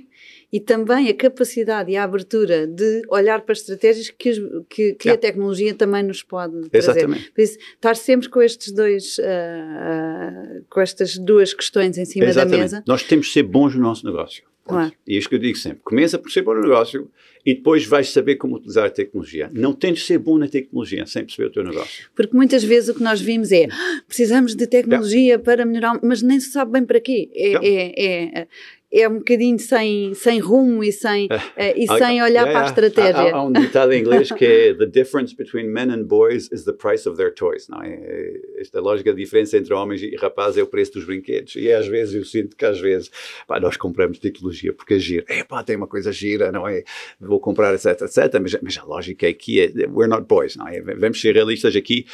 e 0.52 0.60
também 0.60 1.08
a 1.08 1.14
capacidade 1.14 1.90
e 1.90 1.96
a 1.96 2.04
abertura 2.04 2.68
de 2.68 3.04
olhar 3.08 3.42
para 3.42 3.54
estratégias 3.54 4.10
que, 4.10 4.34
que, 4.70 4.94
que 4.94 5.08
yeah. 5.08 5.14
a 5.14 5.18
tecnologia 5.18 5.74
também 5.74 6.04
nos 6.04 6.22
pode 6.22 6.70
trazer. 6.70 6.92
Exatamente. 6.92 7.32
Por 7.32 7.42
isso, 7.42 7.58
estar 7.76 7.96
sempre 7.96 8.28
com 8.28 8.42
estes 8.42 8.74
dois, 8.74 9.18
uh, 9.18 9.22
uh, 9.22 10.66
com 10.70 10.82
estas 10.82 11.18
duas 11.18 11.54
questões 11.54 11.98
em 11.98 12.04
cima 12.04 12.26
Exatamente. 12.26 12.58
da 12.58 12.62
mesa. 12.62 12.84
Nós 12.86 13.04
temos 13.04 13.28
de 13.28 13.34
ser 13.34 13.44
bons 13.44 13.74
no 13.76 13.82
nosso 13.82 14.06
negócio. 14.06 14.44
Claro. 14.72 14.94
E 15.08 15.16
é 15.16 15.20
isto 15.20 15.30
que 15.30 15.36
eu 15.36 15.40
digo 15.40 15.58
sempre. 15.58 15.80
Começa 15.84 16.18
por 16.18 16.32
ser 16.32 16.42
bom 16.42 16.54
negócio 16.54 17.10
e 17.46 17.54
depois 17.56 17.86
vais 17.86 18.10
saber 18.10 18.36
como 18.36 18.56
utilizar 18.56 18.86
a 18.86 18.90
tecnologia. 18.90 19.50
Não 19.54 19.74
tens 19.74 20.00
de 20.00 20.06
ser 20.06 20.18
bom 20.18 20.38
na 20.38 20.48
tecnologia 20.48 21.06
sem 21.06 21.24
perceber 21.24 21.50
o 21.50 21.52
teu 21.52 21.64
negócio. 21.64 22.10
Porque 22.16 22.36
muitas 22.36 22.64
vezes 22.64 22.90
o 22.90 22.96
que 22.96 23.04
nós 23.04 23.20
vimos 23.20 23.52
é 23.52 23.68
ah, 23.72 24.02
precisamos 24.08 24.56
de 24.56 24.68
tecnologia 24.68 25.22
yeah. 25.22 25.44
para 25.44 25.66
melhorar, 25.66 26.00
mas 26.04 26.22
nem 26.22 26.40
se 26.40 26.52
sabe 26.52 26.72
bem 26.72 26.86
para 26.86 27.00
quê. 27.00 27.30
É, 27.34 27.48
yeah. 27.48 27.68
é, 27.68 28.42
é, 28.42 28.48
é 28.94 29.08
um 29.08 29.20
bocadinho 29.20 29.58
sem, 29.58 30.14
sem 30.14 30.40
rumo 30.40 30.84
e 30.84 30.92
sem, 30.92 31.26
uh, 31.26 31.30
e 31.76 31.88
sem 31.88 32.22
olhar 32.22 32.46
yeah, 32.46 32.52
para 32.52 32.62
a 32.62 32.66
estratégia. 32.66 33.34
Há, 33.34 33.38
há, 33.38 33.44
um 33.44 33.52
ditado 33.52 33.94
em 33.94 34.02
inglês 34.02 34.32
que 34.32 34.46
é 34.46 34.74
The 34.74 34.86
difference 34.86 35.36
between 35.36 35.68
men 35.68 35.92
and 35.92 36.04
boys 36.04 36.50
is 36.52 36.66
the 36.66 36.74
price 36.74 37.08
of 37.08 37.18
their 37.18 37.34
toys. 37.34 37.68
Não 37.70 37.82
é? 37.82 38.34
Esta 38.58 38.82
lógica 38.82 39.14
de 39.14 39.24
diferença 39.24 39.58
entre 39.58 39.74
homens 39.74 40.02
e 40.02 40.16
rapazes 40.16 40.58
é 40.58 40.64
o 40.64 40.68
preço 40.68 40.94
dos 40.94 41.06
brinquedos. 41.06 41.56
E 41.56 41.72
às 41.72 41.88
vezes 41.88 42.16
eu 42.16 42.26
sinto 42.26 42.56
que 42.56 42.66
às 42.66 42.80
vezes 42.80 43.10
pá, 43.48 43.60
nós 43.60 43.78
compramos 43.78 44.20
tecnologia 44.20 44.74
porque 44.74 44.96
é 44.96 45.00
gira. 45.00 45.26
É 45.30 45.44
pá, 45.44 45.64
tem 45.64 45.76
uma 45.76 45.88
coisa 45.88 46.12
gira, 46.12 46.52
não 46.52 46.68
é? 46.68 46.84
Vou 47.20 47.40
comprar, 47.40 47.74
etc, 47.74 48.02
etc. 48.02 48.40
Mas, 48.42 48.58
mas 48.62 48.78
a 48.78 48.84
lógica 48.84 49.28
aqui 49.28 49.62
é 49.62 49.68
we're 49.88 50.08
not 50.08 50.26
boys, 50.28 50.56
não 50.56 50.68
é? 50.68 50.82
Vamos 50.82 51.22
ser 51.22 51.34
realistas 51.34 51.76
aqui. 51.76 52.06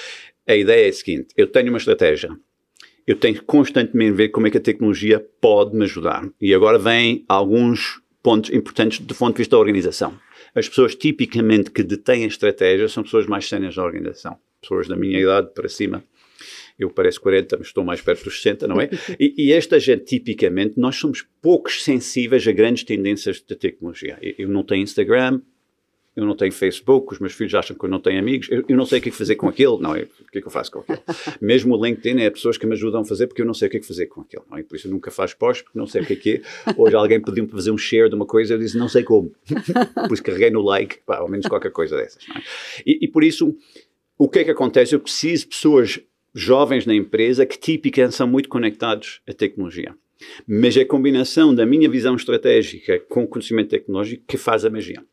A 0.48 0.56
ideia 0.56 0.86
é 0.86 0.90
a 0.90 0.94
seguinte: 0.94 1.28
eu 1.36 1.48
tenho 1.48 1.70
uma 1.70 1.78
estratégia 1.78 2.30
eu 3.08 3.16
tenho 3.16 3.36
que 3.36 3.42
constantemente 3.42 4.12
ver 4.12 4.30
como 4.30 4.48
é 4.48 4.52
que 4.52 4.58
a 4.58 4.62
tecnologia 4.62 5.26
pode 5.40 5.74
me 5.74 5.86
ajudar. 5.86 6.30
E 6.42 6.54
agora 6.54 6.78
vem 6.78 7.24
alguns 7.30 8.02
pontos 8.22 8.52
importantes 8.52 9.00
do 9.00 9.16
ponto 9.16 9.34
de 9.34 9.38
vista 9.38 9.56
da 9.56 9.60
organização. 9.60 10.20
as 10.54 10.68
pessoas 10.68 10.94
tipicamente 10.94 11.72
que 11.72 11.84
detêm 11.84 12.26
a 12.26 12.28
estratégia 12.28 12.90
são 12.90 13.04
pessoas 13.04 13.26
mais 13.26 13.48
sénias 13.48 13.78
na 13.78 13.84
organização. 13.84 14.38
Pessoas 14.62 14.88
da 14.88 14.98
minha 14.98 15.18
idade 15.20 15.52
para 15.54 15.70
cima. 15.70 16.04
Eu 16.78 16.90
pareço 16.90 17.22
40, 17.22 17.58
mas 17.58 17.68
estou 17.68 17.84
mais 17.84 18.02
perto 18.02 18.26
dos 18.26 18.42
60, 18.42 18.68
não 18.68 18.82
é? 18.82 18.90
E, 19.18 19.34
e 19.38 19.54
esta 19.54 19.80
gente, 19.80 20.04
tipicamente, 20.04 20.74
nós 20.78 20.96
somos 20.98 21.26
poucos 21.42 21.84
sensíveis 21.84 22.46
a 22.48 22.52
grandes 22.52 22.84
tendências 22.84 23.38
de 23.38 23.56
tecnologia. 23.56 24.20
Eu 24.38 24.50
não 24.50 24.64
tenho 24.64 24.84
Instagram, 24.84 25.40
eu 26.18 26.26
não 26.26 26.36
tenho 26.36 26.52
Facebook, 26.52 27.14
os 27.14 27.20
meus 27.20 27.34
filhos 27.34 27.54
acham 27.54 27.78
que 27.78 27.86
eu 27.86 27.90
não 27.90 28.00
tenho 28.00 28.18
amigos, 28.18 28.48
eu, 28.50 28.66
eu 28.68 28.76
não 28.76 28.88
sei 28.88 28.98
o 28.98 29.02
que, 29.04 29.10
é 29.10 29.12
fazer 29.12 29.36
com 29.36 29.48
aquilo, 29.48 29.80
não 29.80 29.96
é? 29.96 30.02
O 30.02 30.32
que 30.32 30.40
é 30.40 30.42
que 30.42 30.48
eu 30.48 30.52
faço 30.52 30.72
com 30.72 30.80
aquilo? 30.80 31.00
Mesmo 31.40 31.78
o 31.78 31.86
LinkedIn 31.86 32.20
é 32.22 32.30
pessoas 32.32 32.58
que 32.58 32.66
me 32.66 32.74
ajudam 32.74 33.02
a 33.02 33.06
fazer 33.06 33.28
porque 33.28 33.44
eu 33.44 33.46
não 33.46 33.54
sei 33.54 33.68
o 33.68 33.72
que 33.72 33.78
é 33.78 33.80
que 33.80 33.86
fazer 33.86 34.08
com 34.08 34.22
aquilo, 34.22 34.44
não 34.50 34.58
é? 34.58 34.64
Por 34.64 34.76
isso 34.76 34.88
eu 34.88 34.92
nunca 34.92 35.12
faço 35.12 35.38
post 35.38 35.64
porque 35.64 35.78
não 35.78 35.86
sei 35.86 36.02
o 36.02 36.06
que 36.08 36.14
é 36.14 36.16
que 36.16 36.32
é. 36.32 36.74
Hoje 36.76 36.96
alguém 36.96 37.22
pediu-me 37.22 37.48
para 37.48 37.58
fazer 37.58 37.70
um 37.70 37.78
share 37.78 38.10
de 38.10 38.16
uma 38.16 38.26
coisa 38.26 38.56
eu 38.56 38.58
disse 38.58 38.80
não 38.80 38.90
sei 38.90 39.04
como. 39.04 39.32
por 39.94 40.12
isso 40.12 40.24
carreguei 40.24 40.50
no 40.50 40.64
like, 40.64 40.98
pá, 41.06 41.18
ao 41.18 41.30
menos 41.30 41.46
qualquer 41.46 41.72
coisa 41.72 41.96
dessas, 41.96 42.24
é? 42.36 42.42
e, 42.84 43.06
e 43.06 43.08
por 43.08 43.24
isso, 43.24 43.56
o 44.18 44.28
que 44.28 44.40
é 44.40 44.44
que 44.44 44.52
acontece? 44.52 44.96
Eu 44.96 45.00
preciso 45.00 45.44
de 45.44 45.50
pessoas 45.50 46.00
jovens 46.34 46.88
na 46.88 46.96
empresa 46.96 47.46
que 47.46 47.60
tipicamente 47.60 48.16
são 48.16 48.28
muito 48.28 48.50
conectados 48.50 49.22
à 49.28 49.34
tecnologia. 49.34 49.96
Mas 50.48 50.76
é 50.76 50.82
a 50.82 50.88
combinação 50.88 51.54
da 51.54 51.64
minha 51.64 51.88
visão 51.88 52.16
estratégica 52.16 53.00
com 53.02 53.24
o 53.24 53.28
conhecimento 53.28 53.70
tecnológico 53.70 54.24
que 54.28 54.36
faz 54.36 54.66
a 54.66 54.70
magia. 54.70 55.04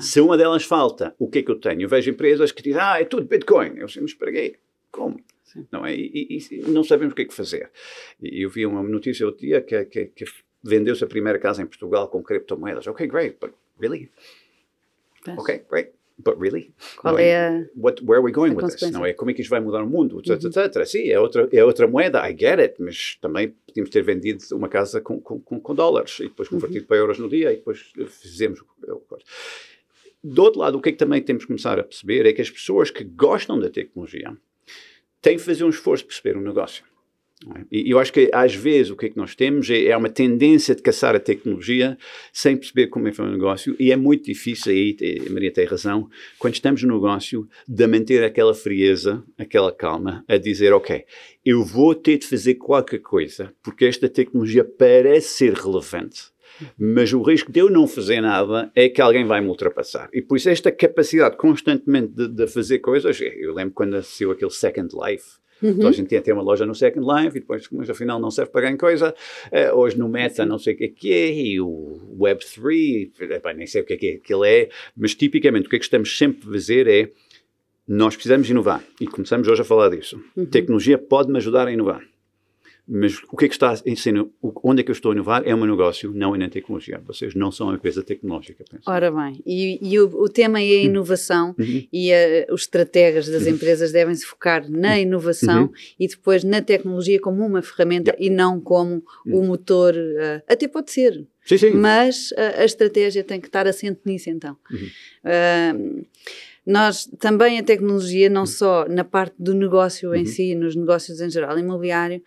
Se 0.00 0.20
uma 0.20 0.36
delas 0.36 0.64
falta, 0.64 1.14
o 1.18 1.28
que 1.28 1.40
é 1.40 1.42
que 1.42 1.50
eu 1.50 1.58
tenho? 1.58 1.82
Eu 1.82 1.88
vejo 1.88 2.10
empresas 2.10 2.52
que 2.52 2.62
dizem, 2.62 2.80
ah, 2.80 3.00
é 3.00 3.04
tudo 3.04 3.26
Bitcoin. 3.26 3.74
Eu 3.76 3.86
para 4.18 4.32
quê? 4.32 4.56
Como? 4.90 5.20
Sim. 5.44 5.66
Não, 5.70 5.84
é? 5.84 5.94
E, 5.94 6.38
e, 6.50 6.62
não 6.68 6.82
sabemos 6.82 7.12
o 7.12 7.16
que 7.16 7.22
é 7.22 7.24
que 7.24 7.34
fazer. 7.34 7.70
E 8.22 8.42
eu 8.42 8.50
vi 8.50 8.64
uma 8.64 8.82
notícia 8.82 9.26
outro 9.26 9.42
dia 9.42 9.60
que, 9.60 9.84
que, 9.84 10.06
que 10.06 10.24
vendeu-se 10.62 11.04
a 11.04 11.06
primeira 11.06 11.38
casa 11.38 11.62
em 11.62 11.66
Portugal 11.66 12.08
com 12.08 12.22
criptomoedas. 12.22 12.86
Ok, 12.86 13.06
great, 13.06 13.36
but 13.40 13.52
really? 13.78 14.10
Yes. 15.26 15.38
Ok, 15.38 15.64
great. 15.68 15.92
But 16.18 16.38
really? 16.38 16.72
Qual 16.96 17.18
é, 17.18 17.28
é 17.28 17.48
a. 17.48 17.64
What, 17.74 18.02
where 18.04 18.18
are 18.18 18.24
we 18.24 18.32
going 18.32 18.54
with 18.54 18.68
this? 18.68 18.90
Não 18.90 19.04
é? 19.04 19.12
Como 19.12 19.30
é 19.30 19.34
que 19.34 19.40
isto 19.40 19.50
vai 19.50 19.60
mudar 19.60 19.82
o 19.82 19.86
mundo? 19.86 20.20
Etc, 20.20 20.42
uhum. 20.42 20.62
etc. 20.62 20.86
Sim, 20.86 21.08
é 21.08 21.18
outra, 21.18 21.48
é 21.50 21.64
outra 21.64 21.86
moeda, 21.86 22.28
I 22.28 22.36
get 22.38 22.60
it, 22.60 22.74
mas 22.78 23.16
também 23.20 23.54
podíamos 23.66 23.90
ter 23.90 24.02
vendido 24.02 24.44
uma 24.52 24.68
casa 24.68 25.00
com, 25.00 25.20
com, 25.20 25.40
com, 25.40 25.58
com 25.58 25.74
dólares 25.74 26.20
e 26.20 26.24
depois 26.24 26.48
convertido 26.48 26.82
uhum. 26.82 26.86
para 26.86 26.96
euros 26.96 27.18
no 27.18 27.28
dia 27.28 27.52
e 27.52 27.56
depois 27.56 27.92
fizemos. 28.08 28.60
Do 30.22 30.42
outro 30.42 30.60
lado, 30.60 30.78
o 30.78 30.80
que 30.80 30.90
é 30.90 30.92
que 30.92 30.98
também 30.98 31.20
temos 31.20 31.42
que 31.42 31.48
começar 31.48 31.78
a 31.78 31.82
perceber 31.82 32.26
é 32.26 32.32
que 32.32 32.42
as 32.42 32.50
pessoas 32.50 32.90
que 32.90 33.02
gostam 33.02 33.58
da 33.58 33.68
tecnologia 33.68 34.36
têm 35.20 35.36
que 35.36 35.42
fazer 35.42 35.64
um 35.64 35.70
esforço 35.70 36.04
para 36.04 36.14
perceber 36.14 36.38
o 36.38 36.42
negócio. 36.42 36.84
É? 37.56 37.64
E 37.70 37.90
eu 37.90 37.98
acho 37.98 38.12
que 38.12 38.30
às 38.32 38.54
vezes 38.54 38.90
o 38.90 38.96
que 38.96 39.06
é 39.06 39.08
que 39.08 39.16
nós 39.16 39.34
temos 39.34 39.68
é, 39.68 39.86
é, 39.86 39.96
uma 39.96 40.08
tendência 40.08 40.74
de 40.74 40.82
caçar 40.82 41.16
a 41.16 41.20
tecnologia 41.20 41.98
sem 42.32 42.56
perceber 42.56 42.86
como 42.86 43.08
é 43.08 43.10
que 43.10 43.20
é 43.20 43.24
o 43.24 43.30
negócio 43.30 43.74
e 43.78 43.90
é 43.90 43.96
muito 43.96 44.24
difícil, 44.26 44.72
aí 44.72 44.96
a 45.26 45.32
Maria 45.32 45.52
tem 45.52 45.64
razão, 45.64 46.08
quando 46.38 46.54
estamos 46.54 46.82
no 46.82 46.94
negócio, 46.94 47.48
de 47.66 47.86
manter 47.86 48.22
aquela 48.22 48.54
frieza, 48.54 49.24
aquela 49.36 49.72
calma, 49.72 50.24
a 50.28 50.36
dizer, 50.36 50.72
ok, 50.72 51.04
eu 51.44 51.64
vou 51.64 51.94
ter 51.94 52.18
de 52.18 52.26
fazer 52.26 52.54
qualquer 52.54 53.00
coisa 53.00 53.52
porque 53.62 53.86
esta 53.86 54.08
tecnologia 54.08 54.64
parece 54.64 55.28
ser 55.28 55.54
relevante 55.54 56.31
mas 56.78 57.12
o 57.12 57.22
risco 57.22 57.50
de 57.50 57.60
eu 57.60 57.70
não 57.70 57.86
fazer 57.86 58.20
nada 58.20 58.70
é 58.74 58.88
que 58.88 59.00
alguém 59.00 59.24
vai 59.24 59.40
me 59.40 59.48
ultrapassar. 59.48 60.08
E 60.12 60.22
por 60.22 60.36
isso 60.36 60.48
esta 60.48 60.72
capacidade 60.72 61.36
constantemente 61.36 62.12
de, 62.12 62.28
de 62.28 62.46
fazer 62.46 62.78
coisas, 62.78 63.20
eu 63.20 63.54
lembro 63.54 63.74
quando 63.74 63.92
nasceu 63.92 64.30
aquele 64.30 64.50
Second 64.50 64.90
Life, 64.94 65.42
Uhum. 65.62 65.70
Então 65.70 65.88
a 65.88 65.92
gente 65.92 66.08
tinha 66.08 66.20
ter 66.20 66.32
uma 66.32 66.42
loja 66.42 66.66
no 66.66 66.74
Second 66.74 67.06
Life 67.06 67.36
e 67.36 67.40
depois, 67.40 67.68
mas 67.70 67.88
afinal 67.88 68.18
não 68.18 68.30
serve 68.30 68.50
para 68.50 68.62
grande 68.62 68.78
coisa. 68.78 69.14
Uh, 69.46 69.76
hoje 69.76 69.96
no 69.96 70.08
Meta 70.08 70.44
não 70.44 70.58
sei 70.58 70.74
o 70.74 70.76
que 70.76 70.84
é 70.84 70.88
que 70.88 71.12
é 71.12 71.32
e 71.32 71.60
o 71.60 72.16
Web3, 72.18 73.54
nem 73.56 73.66
sei 73.66 73.82
o 73.82 73.84
que 73.84 73.92
é 73.94 73.96
que 73.96 74.06
é, 74.06 74.34
ele 74.34 74.48
é, 74.48 74.68
mas 74.96 75.14
tipicamente 75.14 75.66
o 75.66 75.70
que 75.70 75.76
é 75.76 75.78
que 75.78 75.84
estamos 75.84 76.18
sempre 76.18 76.48
a 76.48 76.52
fazer 76.52 76.88
é 76.88 77.10
nós 77.86 78.14
precisamos 78.14 78.48
inovar 78.48 78.82
e 79.00 79.06
começamos 79.06 79.46
hoje 79.46 79.62
a 79.62 79.64
falar 79.64 79.88
disso. 79.90 80.20
Uhum. 80.36 80.46
Tecnologia 80.46 80.98
pode 80.98 81.30
me 81.30 81.38
ajudar 81.38 81.68
a 81.68 81.72
inovar. 81.72 82.02
Mas 82.94 83.16
o 83.32 83.36
que 83.38 83.46
é 83.46 83.48
que 83.48 83.54
está 83.54 83.74
ensino? 83.86 84.30
Onde 84.62 84.82
é 84.82 84.84
que 84.84 84.90
eu 84.90 84.92
estou 84.92 85.12
a 85.12 85.14
inovar? 85.14 85.42
É 85.46 85.54
o 85.54 85.56
meu 85.56 85.66
negócio, 85.66 86.12
não 86.14 86.34
é 86.34 86.38
na 86.38 86.50
tecnologia. 86.50 87.00
Vocês 87.06 87.34
não 87.34 87.50
são 87.50 87.68
uma 87.68 87.76
empresa 87.76 88.02
tecnológica. 88.02 88.62
Penso. 88.70 88.82
Ora 88.86 89.10
bem, 89.10 89.42
e, 89.46 89.78
e 89.80 89.98
o, 89.98 90.04
o, 90.22 90.28
tema 90.28 90.60
é 90.60 90.64
a 90.64 90.80
hum. 90.82 90.84
inovação 90.84 91.54
uhum. 91.58 91.86
e 91.90 92.12
a, 92.12 92.52
os 92.52 92.62
estrategas 92.62 93.28
das 93.28 93.44
uhum. 93.44 93.52
empresas 93.52 93.92
devem 93.92 94.14
se 94.14 94.26
focar 94.26 94.70
na 94.70 94.90
uhum. 94.90 94.98
inovação 94.98 95.62
uhum. 95.62 95.72
e 95.98 96.06
depois 96.06 96.44
na 96.44 96.60
tecnologia 96.60 97.18
como 97.18 97.46
uma 97.46 97.62
ferramenta 97.62 98.10
yeah. 98.10 98.26
e 98.26 98.28
não 98.28 98.60
como 98.60 99.02
o 99.24 99.38
uhum. 99.38 99.46
motor. 99.46 99.94
Uh, 99.94 100.42
até 100.46 100.68
pode 100.68 100.90
ser, 100.90 101.26
sim, 101.46 101.56
sim. 101.56 101.70
mas 101.70 102.34
a, 102.36 102.60
a, 102.60 102.64
estratégia 102.66 103.24
tem 103.24 103.40
que 103.40 103.46
estar 103.46 103.66
assente 103.66 104.00
nisso 104.04 104.28
então. 104.28 104.54
Uh, 105.24 106.04
nós 106.64 107.06
também 107.18 107.58
a 107.58 107.62
tecnologia, 107.62 108.30
não 108.30 108.46
só 108.46 108.86
na 108.88 109.02
parte 109.02 109.34
do 109.36 109.52
negócio 109.52 110.10
uhum. 110.10 110.14
em 110.14 110.24
si, 110.24 110.54
nos 110.54 110.76
negócios 110.76 111.20
em 111.20 111.28
geral, 111.28 111.58
imobiliário, 111.58 112.22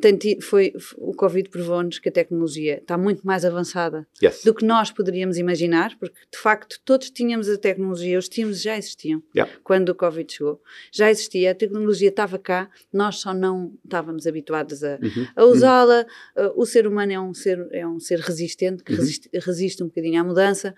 tem, 0.00 0.16
tem, 0.16 0.40
foi, 0.40 0.72
o 0.96 1.14
Covid 1.14 1.48
provou-nos 1.48 1.98
que 1.98 2.08
a 2.08 2.12
tecnologia 2.12 2.78
está 2.78 2.96
muito 2.96 3.26
mais 3.26 3.44
avançada 3.44 4.06
yes. 4.22 4.42
do 4.42 4.54
que 4.54 4.64
nós 4.64 4.90
poderíamos 4.90 5.38
imaginar, 5.38 5.96
porque 5.98 6.18
de 6.30 6.38
facto 6.38 6.80
todos 6.84 7.10
tínhamos 7.10 7.48
a 7.48 7.56
tecnologia, 7.56 8.18
os 8.18 8.28
tínhamos 8.28 8.60
já 8.60 8.76
existiam 8.76 9.22
yeah. 9.34 9.52
quando 9.62 9.90
o 9.90 9.94
Covid 9.94 10.32
chegou. 10.32 10.60
Já 10.92 11.10
existia, 11.10 11.52
a 11.52 11.54
tecnologia 11.54 12.08
estava 12.08 12.38
cá, 12.38 12.68
nós 12.92 13.16
só 13.16 13.32
não 13.32 13.72
estávamos 13.84 14.26
habituados 14.26 14.82
a, 14.82 14.98
uhum. 15.02 15.26
a 15.36 15.44
usá-la. 15.44 16.06
Uh, 16.36 16.60
o 16.60 16.66
ser 16.66 16.86
humano 16.86 17.12
é 17.12 17.20
um 17.20 17.34
ser, 17.34 17.68
é 17.72 17.86
um 17.86 18.00
ser 18.00 18.20
resistente, 18.20 18.82
que 18.82 18.92
uhum. 18.92 18.98
resiste, 18.98 19.30
resiste, 19.34 19.82
um 19.82 19.86
bocadinho 19.86 20.20
à 20.20 20.24
mudança, 20.24 20.74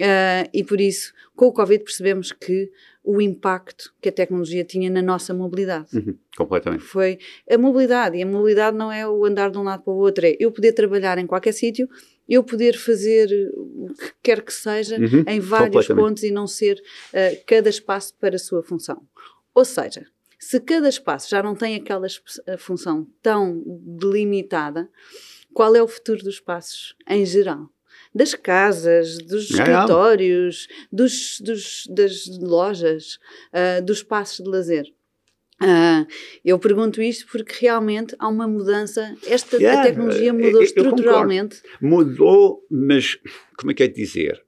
uh, 0.00 0.48
e 0.52 0.62
por 0.64 0.80
isso, 0.80 1.12
com 1.34 1.46
o 1.46 1.52
Covid, 1.52 1.82
percebemos 1.82 2.32
que 2.32 2.70
o 3.04 3.20
impacto 3.20 3.94
que 4.00 4.08
a 4.08 4.12
tecnologia 4.12 4.64
tinha 4.64 4.88
na 4.88 5.02
nossa 5.02 5.34
mobilidade. 5.34 5.94
Uhum, 5.94 6.16
completamente. 6.36 6.82
Foi 6.82 7.18
a 7.48 7.58
mobilidade, 7.58 8.16
e 8.16 8.22
a 8.22 8.26
mobilidade 8.26 8.76
não 8.76 8.90
é 8.90 9.06
o 9.06 9.24
andar 9.26 9.50
de 9.50 9.58
um 9.58 9.62
lado 9.62 9.82
para 9.82 9.92
o 9.92 9.96
outro, 9.96 10.26
é 10.26 10.34
eu 10.40 10.50
poder 10.50 10.72
trabalhar 10.72 11.18
em 11.18 11.26
qualquer 11.26 11.52
sítio, 11.52 11.86
eu 12.26 12.42
poder 12.42 12.78
fazer 12.78 13.28
o 13.54 13.92
que 13.92 14.12
quer 14.22 14.40
que 14.40 14.52
seja 14.52 14.96
uhum, 14.96 15.22
em 15.28 15.38
vários 15.38 15.86
pontos 15.88 16.22
e 16.22 16.30
não 16.30 16.46
ser 16.46 16.82
uh, 17.12 17.44
cada 17.46 17.68
espaço 17.68 18.14
para 18.18 18.36
a 18.36 18.38
sua 18.38 18.62
função. 18.62 19.02
Ou 19.54 19.66
seja, 19.66 20.06
se 20.38 20.58
cada 20.58 20.88
espaço 20.88 21.28
já 21.28 21.42
não 21.42 21.54
tem 21.54 21.76
aquela 21.76 22.06
função 22.58 23.06
tão 23.22 23.62
delimitada, 23.66 24.88
qual 25.52 25.76
é 25.76 25.82
o 25.82 25.88
futuro 25.88 26.24
dos 26.24 26.34
espaços 26.34 26.96
em 27.06 27.24
geral? 27.26 27.68
Das 28.14 28.34
casas, 28.34 29.18
dos 29.18 29.50
é, 29.50 29.54
escritórios, 29.54 30.68
dos, 30.92 31.40
dos, 31.40 31.86
das 31.88 32.26
lojas, 32.40 33.18
uh, 33.52 33.84
dos 33.84 33.98
espaços 33.98 34.44
de 34.44 34.50
lazer. 34.50 34.86
Uh, 35.62 36.06
eu 36.44 36.58
pergunto 36.58 37.00
isto 37.00 37.26
porque 37.30 37.54
realmente 37.60 38.14
há 38.18 38.28
uma 38.28 38.46
mudança. 38.46 39.16
Esta 39.26 39.56
yeah, 39.56 39.80
a 39.80 39.84
tecnologia 39.84 40.32
mudou 40.32 40.60
eu, 40.60 40.62
estruturalmente. 40.62 41.62
Eu 41.64 41.88
mudou, 41.88 42.66
mas 42.70 43.18
como 43.56 43.70
é 43.70 43.74
que 43.74 43.82
é 43.82 43.88
de 43.88 43.94
dizer? 43.94 44.44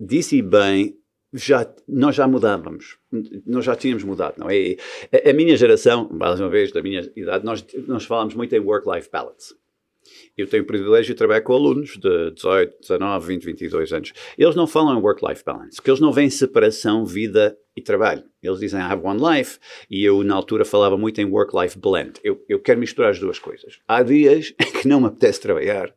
Disse 0.00 0.42
bem, 0.42 0.98
já, 1.32 1.72
nós 1.88 2.14
já 2.16 2.26
mudávamos, 2.26 2.98
nós 3.46 3.64
já 3.64 3.76
tínhamos 3.76 4.02
mudado, 4.04 4.34
não 4.38 4.50
é? 4.50 4.76
A, 5.12 5.30
a 5.30 5.32
minha 5.32 5.56
geração, 5.56 6.08
mais 6.10 6.40
uma 6.40 6.50
vez, 6.50 6.72
da 6.72 6.82
minha 6.82 7.10
idade, 7.14 7.44
nós, 7.44 7.64
nós 7.86 8.04
falamos 8.04 8.34
muito 8.34 8.54
em 8.54 8.60
work-life 8.60 9.08
balance. 9.10 9.54
Eu 10.36 10.48
tenho 10.48 10.62
o 10.62 10.66
privilégio 10.66 11.12
de 11.12 11.18
trabalhar 11.18 11.42
com 11.42 11.52
alunos 11.52 11.96
de 11.98 12.30
18, 12.32 12.80
19, 12.80 13.26
20, 13.26 13.44
22 13.44 13.92
anos. 13.92 14.12
Eles 14.36 14.54
não 14.54 14.66
falam 14.66 14.98
em 14.98 15.02
work-life 15.02 15.44
balance, 15.44 15.76
porque 15.76 15.90
eles 15.90 16.00
não 16.00 16.12
veem 16.12 16.30
separação 16.30 17.04
vida 17.04 17.56
e 17.76 17.80
trabalho. 17.80 18.24
Eles 18.42 18.58
dizem 18.58 18.80
I 18.80 18.82
have 18.82 19.02
one 19.04 19.20
life 19.20 19.58
e 19.88 20.04
eu 20.04 20.22
na 20.24 20.34
altura 20.34 20.64
falava 20.64 20.96
muito 20.96 21.20
em 21.20 21.24
work-life 21.24 21.78
blend. 21.78 22.20
Eu, 22.22 22.44
eu 22.48 22.58
quero 22.58 22.80
misturar 22.80 23.10
as 23.10 23.18
duas 23.18 23.38
coisas. 23.38 23.78
Há 23.86 24.02
dias 24.02 24.52
que 24.82 24.88
não 24.88 25.00
me 25.00 25.06
apetece 25.06 25.40
trabalhar 25.40 25.94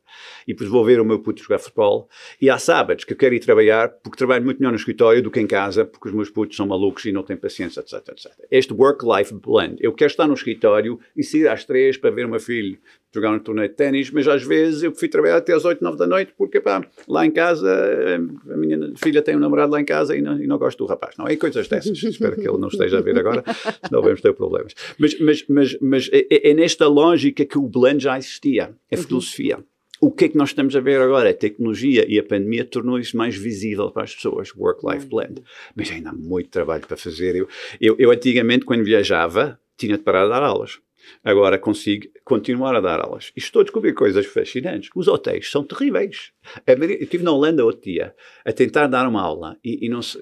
e 0.47 0.53
depois 0.53 0.69
vou 0.69 0.85
ver 0.85 0.99
o 0.99 1.05
meu 1.05 1.19
puto 1.19 1.41
jogar 1.41 1.59
futebol 1.59 2.07
e 2.41 2.49
há 2.49 2.57
sábados 2.57 3.03
que 3.03 3.13
eu 3.13 3.17
quero 3.17 3.35
ir 3.35 3.39
trabalhar 3.39 3.89
porque 3.89 4.17
trabalho 4.17 4.45
muito 4.45 4.59
melhor 4.59 4.71
no 4.71 4.77
escritório 4.77 5.21
do 5.21 5.31
que 5.31 5.39
em 5.39 5.47
casa 5.47 5.83
porque 5.83 6.07
os 6.07 6.13
meus 6.13 6.29
putos 6.29 6.55
são 6.55 6.67
malucos 6.67 7.03
e 7.05 7.11
não 7.11 7.23
têm 7.23 7.35
paciência, 7.35 7.79
etc, 7.79 8.07
etc. 8.09 8.31
Este 8.49 8.73
work-life 8.73 9.33
blend. 9.33 9.77
Eu 9.79 9.91
quero 9.93 10.11
estar 10.11 10.27
no 10.27 10.33
escritório 10.33 10.99
e 11.15 11.23
sair 11.23 11.47
às 11.47 11.65
três 11.65 11.97
para 11.97 12.11
ver 12.11 12.25
o 12.25 12.29
meu 12.29 12.39
filho 12.39 12.77
jogar 13.13 13.31
um 13.31 13.39
torneio 13.39 13.69
de 13.69 13.75
ténis, 13.75 14.11
mas 14.11 14.27
às 14.27 14.43
vezes 14.43 14.83
eu 14.83 14.91
prefiro 14.91 15.13
trabalhar 15.13 15.37
até 15.37 15.53
às 15.53 15.63
8, 15.63 15.81
9 15.81 15.97
da 15.97 16.05
noite 16.05 16.33
porque 16.37 16.59
pá, 16.59 16.85
lá 17.07 17.25
em 17.25 17.31
casa 17.31 18.17
a 18.51 18.57
minha 18.57 18.93
filha 18.97 19.21
tem 19.21 19.37
um 19.37 19.39
namorado 19.39 19.71
lá 19.71 19.79
em 19.79 19.85
casa 19.85 20.15
e 20.15 20.21
não, 20.21 20.37
e 20.37 20.45
não 20.45 20.57
gosto 20.57 20.79
do 20.79 20.85
rapaz. 20.85 21.15
Não, 21.17 21.25
é 21.27 21.35
coisas 21.35 21.64
coisas 21.67 21.87
dessas. 21.87 22.03
Espero 22.03 22.35
que 22.35 22.47
ele 22.47 22.57
não 22.57 22.67
esteja 22.67 22.99
a 22.99 23.01
ver 23.01 23.17
agora, 23.17 23.43
senão 23.85 24.01
vamos 24.01 24.21
ter 24.21 24.33
problemas. 24.33 24.73
Mas, 24.97 25.19
mas, 25.19 25.45
mas, 25.47 25.77
mas 25.81 26.09
é, 26.11 26.25
é, 26.29 26.51
é 26.51 26.53
nesta 26.53 26.87
lógica 26.87 27.45
que 27.45 27.57
o 27.57 27.63
blend 27.63 28.03
já 28.03 28.17
existia, 28.17 28.75
a 28.91 28.97
filosofia. 28.97 29.59
O 30.01 30.11
que 30.11 30.25
é 30.25 30.29
que 30.29 30.37
nós 30.37 30.49
estamos 30.49 30.75
a 30.75 30.81
ver 30.81 30.99
agora? 30.99 31.29
A 31.29 31.33
tecnologia 31.33 32.05
e 32.07 32.19
a 32.19 32.23
pandemia 32.23 32.65
tornou 32.65 32.99
isso 32.99 33.15
mais 33.15 33.35
visível 33.35 33.89
para 33.91 34.03
as 34.03 34.13
pessoas, 34.13 34.53
work-life 34.55 35.05
blend. 35.05 35.41
Mas 35.73 35.89
ainda 35.89 36.09
há 36.09 36.13
muito 36.13 36.49
trabalho 36.49 36.85
para 36.85 36.97
fazer. 36.97 37.35
Eu, 37.35 37.47
eu, 37.79 37.95
eu 37.97 38.11
antigamente, 38.11 38.65
quando 38.65 38.83
viajava, 38.83 39.57
tinha 39.77 39.97
de 39.97 40.03
parar 40.03 40.25
de 40.25 40.31
dar 40.31 40.43
aulas 40.43 40.79
Agora 41.23 41.57
consigo 41.57 42.07
continuar 42.23 42.75
a 42.75 42.81
dar 42.81 42.99
aulas. 42.99 43.31
E 43.35 43.39
estou 43.39 43.61
a 43.61 43.63
descobrir 43.63 43.93
coisas 43.93 44.25
fascinantes. 44.25 44.89
Os 44.95 45.07
hotéis 45.07 45.49
são 45.49 45.63
terríveis. 45.63 46.31
Eu 46.65 46.83
estive 46.83 47.23
na 47.23 47.31
Holanda 47.31 47.65
outro 47.65 47.83
dia 47.83 48.15
a 48.45 48.51
tentar 48.51 48.87
dar 48.87 49.07
uma 49.07 49.21
aula 49.21 49.57
e, 49.63 49.85
e 49.85 49.89
não 49.89 50.01
se... 50.01 50.19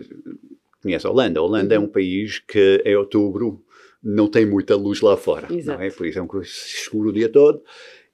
Conhece 0.83 1.07
a 1.07 1.09
Holanda? 1.09 1.39
A 1.39 1.43
Holanda 1.43 1.73
é 1.73 1.79
um 1.79 1.87
país 1.87 2.39
que 2.39 2.83
em 2.85 2.95
outubro 2.95 3.63
não 4.03 4.27
tem 4.27 4.45
muita 4.45 4.75
luz 4.75 4.99
lá 4.99 5.15
fora. 5.15 5.47
Exato. 5.51 5.79
Não 5.79 5.85
é? 5.85 5.89
Por 5.89 6.05
isso 6.05 6.19
é 6.19 6.21
um 6.21 6.41
escuro 6.41 7.09
o 7.09 7.13
dia 7.13 7.29
todo. 7.29 7.63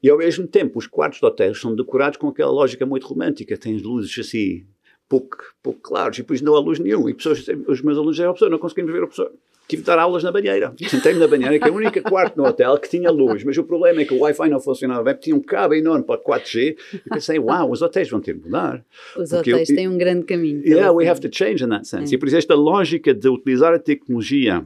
E 0.01 0.09
ao 0.09 0.19
mesmo 0.19 0.47
tempo, 0.47 0.77
os 0.77 0.87
quartos 0.87 1.19
de 1.19 1.25
hotéis 1.25 1.59
são 1.59 1.75
decorados 1.75 2.17
com 2.17 2.27
aquela 2.27 2.51
lógica 2.51 2.85
muito 2.85 3.07
romântica. 3.07 3.57
Tens 3.57 3.81
luzes 3.81 4.17
assim, 4.19 4.65
pouco, 5.09 5.37
pouco 5.61 5.79
claros, 5.81 6.17
e 6.19 6.21
depois 6.21 6.39
não 6.39 6.55
há 6.55 6.59
luz 6.59 6.79
nenhuma. 6.79 7.09
E 7.09 7.13
pessoas, 7.13 7.45
os 7.67 7.81
meus 7.81 7.97
alunos 7.97 8.19
eram 8.19 8.31
professor, 8.31 8.51
não 8.51 8.59
conseguimos 8.59 8.93
ver 8.93 9.03
o 9.03 9.07
professor. 9.07 9.31
Tive 9.67 9.83
de 9.83 9.85
dar 9.85 9.99
aulas 9.99 10.23
na 10.23 10.31
banheira. 10.31 10.73
Sentei-me 10.87 11.19
na 11.19 11.27
banheira, 11.27 11.59
que 11.59 11.67
é 11.67 11.71
o 11.71 11.75
único 11.75 12.01
quarto 12.01 12.35
no 12.35 12.43
hotel 12.43 12.75
que 12.79 12.89
tinha 12.89 13.11
luz, 13.11 13.43
mas 13.43 13.55
o 13.55 13.63
problema 13.63 14.01
é 14.01 14.05
que 14.05 14.13
o 14.13 14.19
Wi-Fi 14.19 14.49
não 14.49 14.59
funcionava 14.59 15.03
bem, 15.03 15.15
tinha 15.15 15.35
um 15.35 15.41
cabo 15.41 15.75
enorme 15.75 16.03
para 16.03 16.19
4G. 16.19 16.75
E 16.93 17.09
pensei, 17.09 17.37
uau, 17.37 17.65
wow, 17.65 17.71
os 17.71 17.81
hotéis 17.83 18.09
vão 18.09 18.19
ter 18.19 18.33
de 18.33 18.41
mudar. 18.41 18.83
Os 19.15 19.31
hotéis 19.31 19.69
eu, 19.69 19.75
têm 19.75 19.87
um 19.87 19.95
grande 19.95 20.25
caminho. 20.25 20.65
Yeah, 20.65 20.91
we 20.91 21.07
have 21.07 21.21
to 21.21 21.29
change 21.31 21.63
in 21.63 21.69
that 21.69 21.87
sense. 21.87 22.11
É. 22.11 22.15
E 22.15 22.19
por 22.19 22.27
isso 22.27 22.37
esta 22.37 22.55
lógica 22.55 23.13
de 23.13 23.29
utilizar 23.29 23.71
a 23.71 23.77
tecnologia 23.77 24.65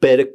para, 0.00 0.28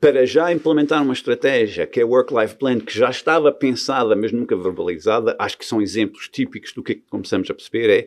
para 0.00 0.26
já 0.26 0.52
implementar 0.52 1.02
uma 1.02 1.12
estratégia 1.12 1.86
que 1.86 2.00
é 2.00 2.02
a 2.02 2.06
Work-Life 2.06 2.56
Plan, 2.56 2.80
que 2.80 2.96
já 2.96 3.10
estava 3.10 3.50
pensada, 3.52 4.14
mas 4.14 4.32
nunca 4.32 4.56
verbalizada, 4.56 5.36
acho 5.38 5.56
que 5.56 5.64
são 5.64 5.80
exemplos 5.80 6.28
típicos 6.28 6.72
do 6.72 6.82
que, 6.82 6.92
é 6.92 6.94
que 6.96 7.02
começamos 7.08 7.48
a 7.48 7.54
perceber, 7.54 7.90
é 7.90 8.06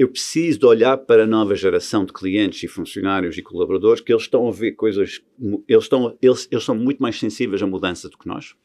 eu 0.00 0.08
preciso 0.08 0.60
de 0.60 0.64
olhar 0.64 0.96
para 0.96 1.24
a 1.24 1.26
nova 1.26 1.54
geração 1.54 2.06
de 2.06 2.12
clientes 2.14 2.62
e 2.62 2.66
funcionários 2.66 3.36
e 3.36 3.42
colaboradores 3.42 4.00
que 4.00 4.10
eles 4.10 4.22
estão 4.22 4.48
a 4.48 4.50
ver 4.50 4.72
coisas, 4.72 5.20
eles, 5.68 5.84
estão, 5.84 6.16
eles, 6.22 6.48
eles 6.50 6.64
são 6.64 6.74
muito 6.74 7.02
mais 7.02 7.18
sensíveis 7.18 7.62
à 7.62 7.66
mudança 7.66 8.08
do 8.08 8.16
que 8.16 8.26
nós. 8.26 8.56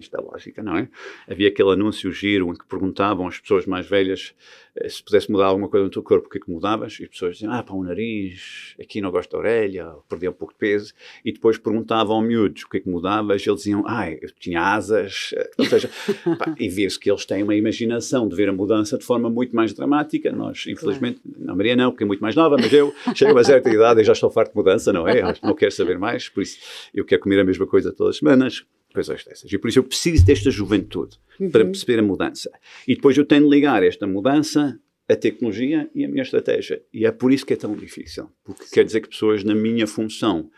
Isto 0.00 0.16
é 0.16 0.20
lógica, 0.20 0.62
não 0.62 0.76
é? 0.76 0.88
Havia 1.28 1.48
aquele 1.48 1.72
anúncio 1.72 2.10
giro 2.12 2.50
em 2.50 2.54
que 2.54 2.66
perguntavam 2.66 3.26
às 3.26 3.38
pessoas 3.38 3.66
mais 3.66 3.86
velhas 3.86 4.34
eh, 4.76 4.88
se 4.88 5.02
pudesse 5.02 5.30
mudar 5.30 5.46
alguma 5.46 5.68
coisa 5.68 5.84
no 5.84 5.90
teu 5.90 6.02
corpo, 6.02 6.26
o 6.26 6.30
que 6.30 6.38
é 6.38 6.40
que 6.40 6.50
mudavas? 6.50 6.98
E 7.00 7.04
as 7.04 7.08
pessoas 7.08 7.34
diziam, 7.34 7.52
ah, 7.52 7.62
para 7.62 7.74
o 7.74 7.82
nariz, 7.82 8.74
aqui 8.80 9.00
não 9.00 9.10
gosto 9.10 9.30
da 9.30 9.38
orelha, 9.38 9.92
perdi 10.08 10.28
um 10.28 10.32
pouco 10.32 10.54
de 10.54 10.58
peso. 10.58 10.92
E 11.24 11.32
depois 11.32 11.58
perguntavam 11.58 12.16
ao 12.16 12.22
miúdos 12.22 12.62
o 12.62 12.68
que 12.68 12.78
é 12.78 12.80
que 12.80 12.88
mudavas, 12.88 13.44
e 13.44 13.50
eles 13.50 13.60
diziam, 13.62 13.84
ah, 13.86 14.10
eu 14.10 14.30
tinha 14.38 14.62
asas. 14.62 15.32
Eh, 15.34 15.50
ou 15.58 15.64
seja, 15.66 15.90
pá, 16.38 16.54
e 16.58 16.68
vê-se 16.68 16.98
que 16.98 17.10
eles 17.10 17.24
têm 17.24 17.42
uma 17.42 17.54
imaginação 17.54 18.28
de 18.28 18.34
ver 18.36 18.48
a 18.48 18.52
mudança 18.52 18.96
de 18.96 19.04
forma 19.04 19.28
muito 19.28 19.54
mais 19.54 19.72
dramática. 19.72 20.32
Nós, 20.32 20.64
infelizmente, 20.66 21.20
claro. 21.20 21.44
não, 21.44 21.56
Maria 21.56 21.76
não, 21.76 21.90
porque 21.90 22.04
é 22.04 22.06
muito 22.06 22.20
mais 22.20 22.34
nova, 22.34 22.56
mas 22.58 22.72
eu 22.72 22.94
chego 23.14 23.32
a 23.32 23.34
uma 23.34 23.44
certa 23.44 23.68
idade 23.70 24.00
e 24.00 24.04
já 24.04 24.12
estou 24.12 24.30
farto 24.30 24.52
de 24.52 24.56
mudança, 24.56 24.92
não 24.92 25.06
é? 25.06 25.34
Não 25.42 25.54
quero 25.54 25.72
saber 25.72 25.98
mais, 25.98 26.28
por 26.28 26.42
isso 26.42 26.58
eu 26.94 27.04
quero 27.04 27.20
comer 27.20 27.40
a 27.40 27.44
mesma 27.44 27.66
coisa 27.66 27.92
todas 27.92 28.14
as 28.14 28.18
semanas 28.18 28.64
coisas 28.92 29.24
dessas. 29.24 29.52
E 29.52 29.58
por 29.58 29.68
isso 29.68 29.78
eu 29.78 29.84
preciso 29.84 30.24
desta 30.24 30.50
juventude 30.50 31.18
uhum. 31.38 31.50
para 31.50 31.64
perceber 31.64 31.98
a 31.98 32.02
mudança. 32.02 32.50
E 32.86 32.94
depois 32.94 33.16
eu 33.16 33.24
tenho 33.24 33.44
de 33.44 33.50
ligar 33.50 33.82
esta 33.82 34.06
mudança 34.06 34.78
à 35.08 35.16
tecnologia 35.16 35.90
e 35.94 36.04
à 36.04 36.08
minha 36.08 36.22
estratégia. 36.22 36.82
E 36.92 37.04
é 37.04 37.10
por 37.10 37.32
isso 37.32 37.44
que 37.44 37.52
é 37.52 37.56
tão 37.56 37.74
difícil. 37.74 38.28
Porque 38.44 38.64
Sim. 38.64 38.74
quer 38.74 38.84
dizer 38.84 39.00
que 39.00 39.08
pessoas 39.08 39.42
na 39.42 39.54
minha 39.54 39.86
função 39.86 40.50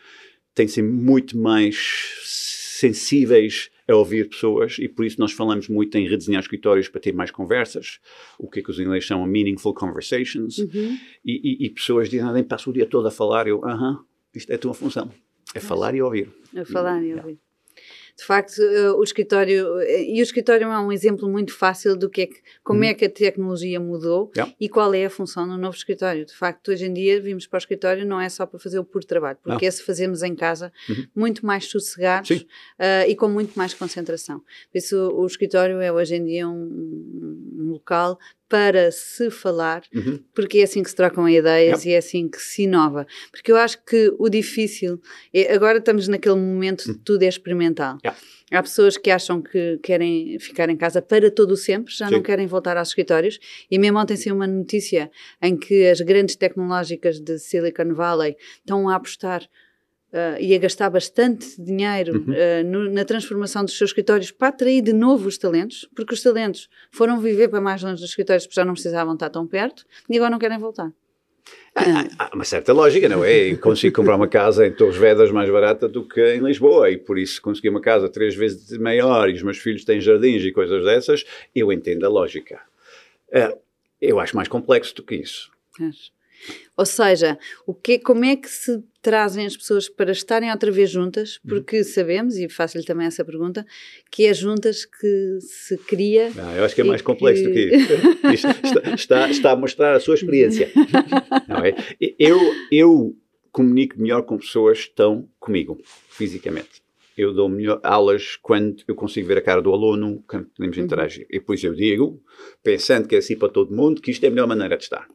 têm 0.55 0.67
de 0.67 0.73
ser 0.73 0.83
muito 0.83 1.37
mais 1.39 1.77
sensíveis 2.25 3.71
a 3.89 3.95
ouvir 3.95 4.29
pessoas 4.29 4.77
e 4.79 4.89
por 4.89 5.05
isso 5.05 5.21
nós 5.21 5.33
falamos 5.33 5.69
muito 5.69 5.97
em 5.97 6.09
redesenhar 6.09 6.41
escritórios 6.41 6.89
para 6.89 7.01
ter 7.01 7.13
mais 7.13 7.31
conversas, 7.31 8.01
o 8.39 8.49
que 8.49 8.61
é 8.61 8.63
que 8.63 8.71
os 8.71 8.79
ingleses 8.79 9.05
chamam 9.05 9.27
meaningful 9.27 9.75
conversations, 9.75 10.59
uhum. 10.59 10.99
e, 11.25 11.65
e, 11.65 11.67
e, 11.67 11.71
pessoas 11.71 12.09
dizem, 12.09 12.27
ah, 12.27 12.45
passo 12.45 12.71
o 12.71 12.73
dia 12.73 12.87
todo 12.87 13.07
a 13.07 13.11
falar, 13.11 13.47
eu, 13.47 13.65
aham, 13.65 13.93
uh 13.93 13.97
-huh, 13.97 14.05
isto 14.35 14.51
é 14.51 14.55
a 14.55 14.59
tua 14.59 14.75
função, 14.75 15.11
é 15.55 15.61
falar 15.61 15.95
e 15.95 16.03
ouvir. 16.03 16.29
É 16.55 16.65
falar 16.65 17.03
e 17.03 17.15
ouvir 17.15 17.39
de 18.23 18.27
facto, 18.27 18.59
uh, 18.59 18.97
o 18.97 19.03
escritório, 19.03 19.79
uh, 19.79 19.83
e 19.83 20.21
o 20.21 20.23
escritório 20.23 20.69
é 20.69 20.79
um 20.79 20.93
exemplo 20.93 21.29
muito 21.29 21.53
fácil 21.53 21.97
do 21.97 22.09
que 22.09 22.21
é 22.21 22.27
que, 22.29 22.41
como 22.63 22.81
uhum. 22.81 22.87
é 22.87 22.95
que 22.95 23.05
a 23.05 23.11
tecnologia 23.11 23.81
mudou 23.81 24.31
yeah. 24.37 24.55
e 24.61 24.69
qual 24.69 24.95
é 24.95 25.07
a 25.07 25.11
função 25.11 25.47
do 25.49 25.59
novo 25.59 25.77
escritório. 25.77 26.25
De 26.25 26.33
facto, 26.33 26.71
hoje 26.71 26.87
em 26.87 26.93
dia, 26.93 27.21
vimos 27.21 27.49
para 27.49 27.57
o 27.57 27.59
escritório 27.59 28.07
não 28.07 28.21
é 28.21 28.29
só 28.29 28.47
para 28.47 28.61
fazer 28.61 28.79
o 28.79 28.85
puro 28.85 29.05
trabalho, 29.05 29.39
porque 29.43 29.67
esse 29.67 29.83
fazemos 29.83 30.23
em 30.23 30.37
casa 30.37 30.73
uhum. 30.89 31.07
muito 31.17 31.45
mais 31.45 31.65
sossegados 31.65 32.31
uh, 32.31 32.45
e 33.09 33.17
com 33.17 33.29
muito 33.29 33.59
mais 33.59 33.75
concentração. 33.75 34.39
Por 34.39 34.79
isso, 34.79 34.97
o, 34.97 35.23
o 35.23 35.27
escritório 35.27 35.81
é 35.81 35.91
hoje 35.91 36.15
em 36.15 36.25
dia 36.25 36.49
um, 36.49 37.51
um 37.59 37.71
local 37.73 38.21
para 38.53 38.93
se 38.93 39.31
falar, 39.31 39.83
uhum. 39.95 40.23
porque 40.35 40.59
é 40.59 40.65
assim 40.65 40.83
que 40.83 40.91
se 40.91 40.95
trocam 40.95 41.27
ideias 41.27 41.87
yep. 41.87 41.89
e 41.89 41.93
é 41.95 41.97
assim 41.97 42.29
que 42.29 42.37
se 42.37 42.65
inova. 42.65 43.07
Porque 43.31 43.51
eu 43.51 43.57
acho 43.57 43.83
que 43.83 44.15
o 44.19 44.29
difícil, 44.29 45.01
é, 45.33 45.55
agora 45.55 45.79
estamos 45.79 46.07
naquele 46.07 46.35
momento 46.35 46.85
de 46.85 46.91
uhum. 46.91 46.99
tudo 47.03 47.23
é 47.23 47.29
experimental. 47.29 47.97
Yep. 48.05 48.15
Há 48.53 48.63
pessoas 48.63 48.99
que 48.99 49.11
acham 49.11 49.41
que 49.41 49.79
querem 49.83 50.39
ficar 50.39 50.69
em 50.69 50.77
casa 50.77 51.01
para 51.01 51.31
todo 51.31 51.53
o 51.53 51.57
sempre, 51.57 51.95
já 51.95 52.09
Sim. 52.09 52.13
não 52.13 52.23
querem 52.23 52.47
voltar 52.47 52.77
aos 52.77 52.89
escritórios. 52.89 53.39
E 53.71 53.79
mesmo 53.79 53.99
ontem 53.99 54.15
saiu 54.15 54.35
uma 54.35 54.47
notícia 54.47 55.11
em 55.41 55.57
que 55.57 55.87
as 55.87 56.03
grandes 56.03 56.37
tecnológicas 56.37 57.19
de 57.19 57.39
Silicon 57.39 57.95
Valley 57.95 58.37
estão 58.59 58.87
a 58.91 58.97
apostar 58.97 59.49
uh, 60.13 60.41
e 60.41 60.55
a 60.55 60.59
gastar 60.59 60.91
bastante 60.91 61.61
dinheiro 61.61 62.19
uhum. 62.19 62.33
uh, 62.33 62.65
no, 62.65 62.91
na 62.91 63.05
transformação 63.05 63.65
dos 63.65 63.77
seus 63.77 63.91
escritórios 63.91 64.31
para 64.31 64.49
atrair 64.49 64.83
de 64.83 64.93
novo 64.93 65.29
os 65.29 65.39
talentos, 65.39 65.89
porque 65.95 66.15
os 66.15 66.23
talentos 66.23 66.69
foram 66.91 67.21
viver 67.21 67.49
para 67.49 67.61
mais 67.61 67.83
longe 67.83 68.01
dos 68.01 68.11
escritórios 68.11 68.47
porque 68.47 68.57
já 68.57 68.65
não 68.65 68.75
precisavam 68.75 69.15
estar 69.15 69.31
tão 69.31 69.47
perto 69.47 69.85
e 70.09 70.17
agora 70.17 70.31
não 70.31 70.39
querem 70.39 70.59
voltar. 70.59 70.93
Há, 71.75 72.27
há 72.27 72.35
uma 72.35 72.45
certa 72.45 72.73
lógica, 72.73 73.09
não 73.09 73.25
é? 73.25 73.51
Eu 73.51 73.59
consigo 73.59 73.97
comprar 73.97 74.15
uma 74.17 74.29
casa 74.29 74.67
em 74.67 74.73
Torres 74.73 74.97
Vedras 74.97 75.31
mais 75.31 75.51
barata 75.51 75.89
do 75.89 76.07
que 76.07 76.35
em 76.35 76.41
Lisboa 76.41 76.91
e 76.91 76.99
por 76.99 77.19
isso 77.19 77.41
consegui 77.41 77.71
uma 77.71 77.81
casa 77.81 78.09
três 78.09 78.35
vezes 78.35 78.77
maior 78.79 79.29
e 79.29 79.33
os 79.33 79.43
meus 79.43 79.59
filhos 79.59 79.85
têm 79.85 80.01
jardins 80.01 80.45
e 80.45 80.53
coisas 80.53 80.85
dessas, 80.85 81.25
eu 81.55 81.73
entendo 81.73 82.05
a 82.05 82.09
lógica. 82.09 82.61
Uh, 83.29 83.59
eu 84.01 84.21
acho 84.21 84.37
mais 84.37 84.49
complexo 84.49 84.95
do 84.95 85.03
que 85.03 85.15
isso. 85.15 85.51
Ou 86.77 86.87
seja, 86.87 87.39
o 87.67 87.75
que, 87.75 87.99
como 87.99 88.25
é 88.25 88.37
que 88.37 88.49
se 88.49 88.83
trazem 89.03 89.45
as 89.45 89.57
pessoas 89.57 89.89
para 89.89 90.13
estarem 90.13 90.51
outra 90.51 90.71
vez 90.71 90.89
juntas, 90.89 91.39
uhum. 91.45 91.51
porque 91.51 91.83
sabemos, 91.83 92.37
e 92.37 92.49
faço-lhe 92.49 92.85
também 92.85 93.07
essa 93.07 93.25
pergunta, 93.25 93.67
que 94.11 94.27
é 94.27 94.33
juntas 94.33 94.85
que 94.85 95.39
se 95.41 95.77
cria. 95.77 96.31
Não, 96.31 96.55
eu 96.55 96.65
acho 96.65 96.75
que 96.75 96.81
é 96.81 96.85
mais 96.85 97.03
complexo 97.03 97.43
que... 97.43 97.49
do 97.49 98.21
que 98.21 98.29
isso. 98.33 98.47
está, 98.47 98.95
está, 98.95 99.31
está, 99.31 99.51
a 99.53 99.57
mostrar 99.57 99.95
a 99.95 100.01
sua 100.01 100.15
experiência. 100.15 100.71
Não 101.49 101.59
é? 101.65 101.75
eu, 102.19 102.39
eu 102.71 103.17
comunico 103.51 104.01
melhor 104.01 104.23
com 104.23 104.39
pessoas 104.39 104.79
que 104.79 104.91
estão 104.91 105.29
comigo, 105.39 105.79
fisicamente. 106.09 106.81
Eu 107.19 107.35
dou 107.35 107.49
melhor 107.49 107.79
aulas 107.83 108.37
quando 108.41 108.83
eu 108.89 108.95
consigo 108.95 109.29
ver 109.29 109.37
a 109.37 109.43
cara 109.43 109.61
do 109.61 109.73
aluno, 109.73 110.25
quando 110.27 110.47
podemos 110.47 110.79
uhum. 110.79 110.85
interagir. 110.85 111.27
E 111.29 111.39
depois 111.39 111.63
eu 111.63 111.75
digo, 111.75 112.23
pensando 112.63 113.07
que 113.07 113.17
é 113.17 113.19
assim 113.19 113.37
para 113.37 113.51
todo 113.51 113.75
mundo, 113.75 114.01
que 114.01 114.11
isto 114.11 114.25
é 114.25 114.29
a 114.29 114.31
melhor 114.31 114.47
maneira 114.47 114.77
de 114.77 114.85
estar. 114.85 115.07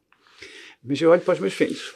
Mas 0.83 1.01
eu 1.01 1.09
olho 1.09 1.21
para 1.21 1.33
os 1.33 1.39
meus 1.39 1.53
filhos 1.53 1.95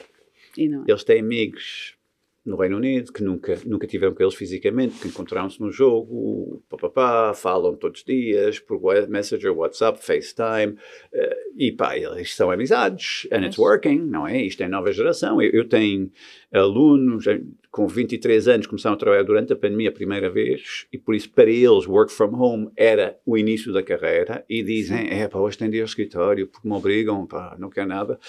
eles 0.58 1.04
têm 1.04 1.20
amigos 1.20 1.96
no 2.44 2.58
Reino 2.58 2.78
Unido 2.78 3.14
que 3.14 3.24
nunca, 3.24 3.60
nunca 3.66 3.86
tiveram 3.86 4.16
com 4.16 4.24
eles 4.24 4.34
fisicamente, 4.34 5.00
que 5.00 5.08
encontraram-se 5.08 5.62
no 5.62 5.72
jogo, 5.72 6.64
papapá, 6.68 7.34
falam 7.36 7.76
todos 7.76 8.00
os 8.00 8.06
dias 8.06 8.60
por 8.60 8.82
Messenger, 9.08 9.56
WhatsApp, 9.56 10.04
FaceTime, 10.04 10.74
uh, 10.74 11.52
e 11.56 11.72
pá, 11.72 11.96
eles 11.96 12.36
são 12.36 12.50
amizades, 12.50 13.28
and 13.32 13.46
it's 13.46 13.60
working, 13.60 14.00
não 14.00 14.28
é? 14.28 14.42
Isto 14.42 14.64
é 14.64 14.68
nova 14.68 14.92
geração. 14.92 15.40
Eu, 15.40 15.52
eu 15.52 15.70
tenho 15.70 16.12
alunos 16.52 17.28
eh, 17.28 17.42
com 17.72 17.88
23 17.88 18.50
anos 18.50 18.68
começaram 18.68 18.96
a 18.96 19.00
trabalhar 19.00 19.24
durante 19.24 19.54
a 19.54 19.56
pandemia 19.56 19.90
a 19.90 19.94
primeira 19.94 20.30
vez 20.30 20.86
e 20.92 20.98
por 20.98 21.16
isso 21.16 21.32
para 21.32 21.50
eles 21.50 21.88
work 21.88 22.12
from 22.12 22.36
home 22.36 22.70
era 22.76 23.18
o 23.26 23.38
início 23.38 23.72
da 23.72 23.82
carreira 23.82 24.44
e 24.50 24.62
dizem, 24.62 25.10
é 25.10 25.28
pá, 25.28 25.40
hoje 25.40 25.58
tem 25.58 25.70
dia 25.70 25.82
ao 25.82 25.86
escritório 25.86 26.48
porque 26.48 26.68
me 26.68 26.76
obrigam, 26.76 27.26
pá, 27.26 27.56
não 27.58 27.70
quero 27.70 27.88
nada 27.88 28.20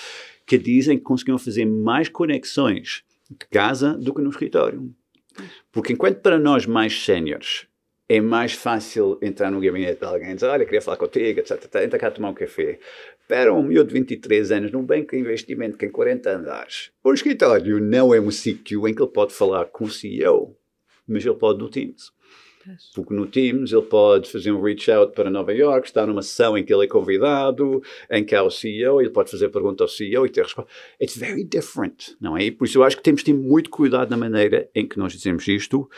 que 0.47 0.57
dizem 0.57 0.97
que 0.97 1.05
conseguiam 1.05 1.39
fazer 1.39 1.65
mais 1.65 2.09
conexões 2.09 3.03
de 3.29 3.47
casa 3.51 3.95
do 3.95 4.15
que 4.15 4.23
no 4.23 4.31
escritório. 4.31 4.95
Porque 5.73 5.93
enquanto 5.93 6.21
para 6.21 6.39
nós 6.39 6.67
mais 6.67 7.05
séniores 7.05 7.67
é 8.09 8.21
mais 8.21 8.53
fácil 8.53 9.19
entrar 9.23 9.51
no 9.51 9.61
gabinete 9.61 10.01
de 10.01 10.05
alguém 10.05 10.33
e 10.33 10.35
dizer, 10.35 10.47
olha, 10.47 10.65
queria 10.65 10.83
falar 10.83 10.97
contigo, 10.97 11.41
etc, 11.41 11.65
entra 11.83 11.99
cá 11.99 12.11
tomar 12.11 12.31
um 12.31 12.35
café. 12.35 12.79
Para 13.29 13.55
um 13.55 13.63
miúdo 13.63 13.89
de 13.89 13.95
23 13.95 14.53
anos, 14.53 14.73
num 14.73 14.85
banco 14.85 15.13
de 15.13 15.19
investimento 15.19 15.73
que 15.73 15.87
tem 15.87 15.91
40 15.91 16.31
andares, 16.31 16.91
o 17.03 17.13
escritório 17.13 17.81
não 17.81 18.15
é 18.15 18.21
um 18.21 18.31
sítio 18.31 18.87
em 18.87 18.95
que 18.95 19.03
ele 19.03 19.11
pode 19.11 19.33
falar 19.33 19.67
com 19.67 19.85
o 19.85 19.91
CEO, 19.91 20.57
mas 21.07 21.25
ele 21.25 21.37
pode 21.37 21.59
no 21.59 21.71
Teams. 21.71 22.13
Porque 22.95 23.15
no 23.15 23.27
Teams 23.27 23.73
ele 23.73 23.83
pode 23.83 24.31
fazer 24.31 24.53
um 24.53 24.63
reach 24.63 24.91
out 24.91 25.15
para 25.15 25.31
Nova 25.31 25.53
York, 25.53 25.87
estar 25.87 26.07
numa 26.07 26.23
sessão 26.23 26.57
em 26.57 26.65
que 26.65 26.73
ele 26.73 26.85
é 26.85 26.89
convidado, 26.89 27.83
em 28.11 28.25
que 28.25 28.35
há 28.35 28.43
o 28.43 28.51
CEO, 28.51 29.01
ele 29.01 29.11
pode 29.11 29.31
fazer 29.31 29.49
pergunta 29.49 29.83
ao 29.83 29.89
CEO 29.89 30.27
e 30.27 30.31
ter 30.31 30.43
resposta. 30.43 30.71
It's 31.01 31.17
very 31.17 31.45
different, 31.45 32.17
não 32.21 32.37
é? 32.37 32.51
Por 32.51 32.67
isso 32.67 32.79
eu 32.79 32.85
acho 32.85 32.97
que 32.97 33.03
temos 33.03 33.23
de 33.23 33.33
ter 33.33 33.35
muito 33.35 33.71
cuidado 33.71 34.11
na 34.11 34.17
maneira 34.17 34.71
em 34.75 34.87
que 34.87 34.99
nós 34.99 35.13
dizemos 35.13 35.47
isto. 35.49 35.89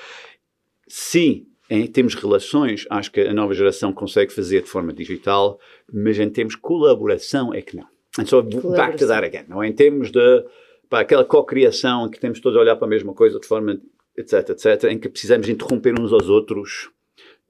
Sim, 0.88 1.46
em 1.70 1.86
termos 1.86 2.14
de 2.14 2.20
relações, 2.20 2.86
acho 2.90 3.10
que 3.10 3.20
a 3.20 3.32
nova 3.32 3.54
geração 3.54 3.92
consegue 3.92 4.32
fazer 4.32 4.62
de 4.62 4.68
forma 4.68 4.92
digital, 4.92 5.58
mas 5.92 6.18
em 6.18 6.28
termos 6.28 6.54
de 6.54 6.60
colaboração 6.60 7.54
é 7.54 7.62
que 7.62 7.76
não. 7.76 7.86
And 8.18 8.26
so 8.26 8.42
back 8.42 8.96
to 8.98 9.06
that 9.06 9.24
again, 9.24 9.46
não 9.48 9.62
é? 9.62 9.68
Em 9.68 9.72
termos 9.72 10.10
de 10.10 10.44
pá, 10.88 11.00
aquela 11.00 11.24
co-criação 11.24 12.06
em 12.06 12.10
que 12.10 12.20
temos 12.20 12.40
todos 12.40 12.56
a 12.56 12.60
olhar 12.60 12.76
para 12.76 12.86
a 12.86 12.90
mesma 12.90 13.12
coisa 13.14 13.40
de 13.40 13.46
forma 13.46 13.80
etc, 14.16 14.50
etc, 14.50 14.84
em 14.84 14.98
que 14.98 15.08
precisamos 15.08 15.48
interromper 15.48 15.98
uns 15.98 16.12
aos 16.12 16.28
outros. 16.28 16.90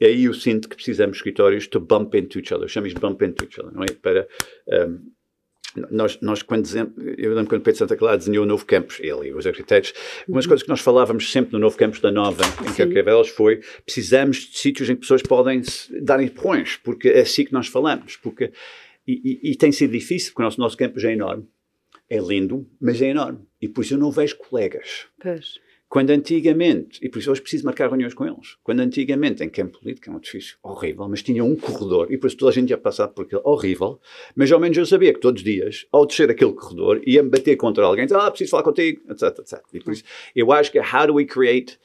E 0.01 0.07
aí 0.07 0.25
eu 0.25 0.35
sinto 0.35 0.69
que 0.69 0.77
precisamos 0.77 1.17
de 1.17 1.19
escritórios 1.19 1.69
to 1.69 1.79
bump 1.79 2.17
into 2.17 2.39
each 2.39 2.53
other. 2.53 2.69
Chamamos 2.69 2.95
de 2.95 3.01
bump 3.01 3.23
into 3.25 3.45
each 3.45 3.61
other, 3.61 3.73
não 3.73 3.83
é? 3.83 3.93
Para, 4.01 4.27
um, 4.89 5.01
nós, 5.91 6.21
nós 6.21 6.43
quando 6.43 6.63
dizemos, 6.63 6.93
eu 7.19 7.35
lembro 7.35 7.49
quando 7.49 7.63
Pedro 7.63 7.79
Santa 7.79 7.97
Clara 7.97 8.17
desenhou 8.17 8.45
o 8.45 8.49
novo 8.49 8.65
campus, 8.65 8.99
ele 9.01 9.29
e 9.29 9.35
os 9.35 9.47
arquitetos, 9.47 9.93
uma 10.29 10.37
das 10.37 10.45
uhum. 10.45 10.51
coisas 10.51 10.63
que 10.63 10.69
nós 10.69 10.81
falávamos 10.81 11.31
sempre 11.31 11.53
no 11.53 11.59
novo 11.59 11.77
campus 11.77 12.01
da 12.01 12.11
Nova, 12.11 12.43
em. 12.45 12.75
Carcavelos, 12.77 13.29
foi 13.29 13.61
precisamos 13.85 14.37
de 14.37 14.59
sítios 14.59 14.89
em 14.89 14.95
que 14.95 15.01
pessoas 15.01 15.23
podem 15.23 15.63
dar 16.03 16.23
empurrões, 16.23 16.77
porque 16.77 17.09
é 17.09 17.21
assim 17.21 17.45
que 17.45 17.53
nós 17.53 17.67
falamos, 17.67 18.17
porque, 18.17 18.53
e, 19.07 19.41
e, 19.43 19.53
e 19.53 19.57
tem 19.57 19.73
sido 19.73 19.91
difícil, 19.91 20.33
porque 20.33 20.43
o 20.43 20.45
nosso, 20.45 20.61
nosso 20.61 20.77
campus 20.77 21.05
é 21.05 21.13
enorme, 21.13 21.47
é 22.09 22.19
lindo, 22.19 22.69
mas 22.81 23.01
é 23.03 23.09
enorme, 23.09 23.41
e 23.61 23.69
por 23.69 23.83
isso 23.83 23.95
eu 23.95 23.99
não 23.99 24.11
vejo 24.11 24.37
colegas. 24.37 25.07
Pois. 25.21 25.64
Quando 25.89 26.11
antigamente, 26.11 26.99
e 27.03 27.09
por 27.09 27.19
isso 27.21 27.31
hoje 27.31 27.41
preciso 27.41 27.65
marcar 27.65 27.89
reuniões 27.89 28.15
com 28.15 28.27
eles, 28.27 28.57
quando 28.65 28.81
antigamente 28.81 29.45
em 29.45 29.49
Campo 29.49 29.79
Político, 29.79 30.11
é 30.11 30.13
um 30.13 30.17
edifício 30.17 30.57
horrível, 30.63 31.09
mas 31.09 31.23
tinha 31.23 31.45
um 31.45 31.55
corredor, 31.55 32.11
e 32.11 32.19
por 32.19 32.27
isso 32.27 32.37
toda 32.37 32.51
a 32.51 32.55
gente 32.55 32.71
ia 32.71 32.79
passar 32.79 33.09
por 33.09 33.27
aquele 33.27 33.43
horrível, 33.45 34.01
mas 34.35 34.51
ao 34.51 34.59
menos 34.59 34.77
eu 34.77 34.87
sabia 34.87 35.13
que 35.13 35.21
todos 35.21 35.41
os 35.41 35.45
dias, 35.45 35.87
ao 35.93 36.05
descer 36.05 36.31
aquele 36.31 36.53
corredor, 36.53 37.01
ia-me 37.07 37.31
bater 37.31 37.57
contra 37.57 37.85
alguém, 37.85 38.07
dizer, 38.07 38.19
ah, 38.19 38.31
preciso 38.31 38.51
falar 38.51 38.65
contigo, 38.65 39.03
etc, 39.09 39.39
etc. 39.39 39.61
E 39.73 39.81
por 39.81 39.93
isso, 39.93 40.03
eu 40.35 40.51
acho 40.51 40.73
que 40.73 40.81
how 40.81 41.07
do 41.07 41.15
we 41.15 41.25
create 41.25 41.79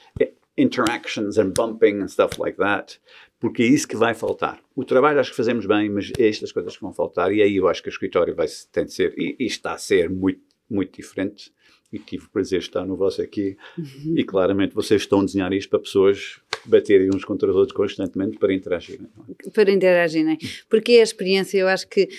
interactions 0.58 1.38
and 1.38 1.52
bumping 1.52 2.02
and 2.02 2.08
stuff 2.08 2.40
like 2.40 2.58
that, 2.58 3.00
porque 3.40 3.64
é 3.64 3.68
isso 3.68 3.88
que 3.88 3.96
vai 3.96 4.14
faltar. 4.14 4.60
O 4.76 4.84
trabalho 4.84 5.20
acho 5.20 5.32
que 5.32 5.38
fazemos 5.38 5.66
bem, 5.66 5.90
mas 5.90 6.12
é 6.18 6.28
estas 6.28 6.52
coisas 6.52 6.76
que 6.76 6.82
vão 6.82 6.94
faltar, 6.94 7.32
e 7.32 7.42
aí 7.42 7.56
eu 7.56 7.68
acho 7.68 7.82
que 7.82 7.90
o 7.90 7.92
escritório 7.92 8.36
vai, 8.36 8.48
tem 8.72 8.86
de 8.86 8.94
ser, 8.94 9.14
e, 9.18 9.36
e 9.40 9.46
está 9.46 9.74
a 9.74 9.78
ser 9.78 10.10
muito, 10.10 10.42
muito 10.70 10.96
diferente 10.98 11.52
e 11.92 11.98
tive 11.98 12.26
o 12.26 12.30
prazer 12.30 12.60
de 12.60 12.66
estar 12.66 12.86
no 12.86 12.96
vosso 12.96 13.22
aqui 13.22 13.58
uhum. 13.78 14.14
e 14.16 14.24
claramente 14.24 14.76
vocês 14.76 15.02
estão 15.02 15.22
a 15.22 15.26
desenhar 15.26 15.52
isto 15.54 15.70
para 15.70 15.80
pessoas 15.80 16.40
baterem 16.66 17.10
uns 17.14 17.26
contra 17.26 17.50
os 17.50 17.56
outros 17.56 17.76
constantemente 17.76 18.38
para 18.38 18.54
interagirem. 18.54 19.08
É? 19.46 19.50
Para 19.50 19.72
interagirem. 19.72 20.38
Porque 20.70 20.94
é 20.94 21.00
a 21.00 21.04
experiência, 21.04 21.58
eu 21.58 21.68
acho 21.68 21.88
que 21.88 22.10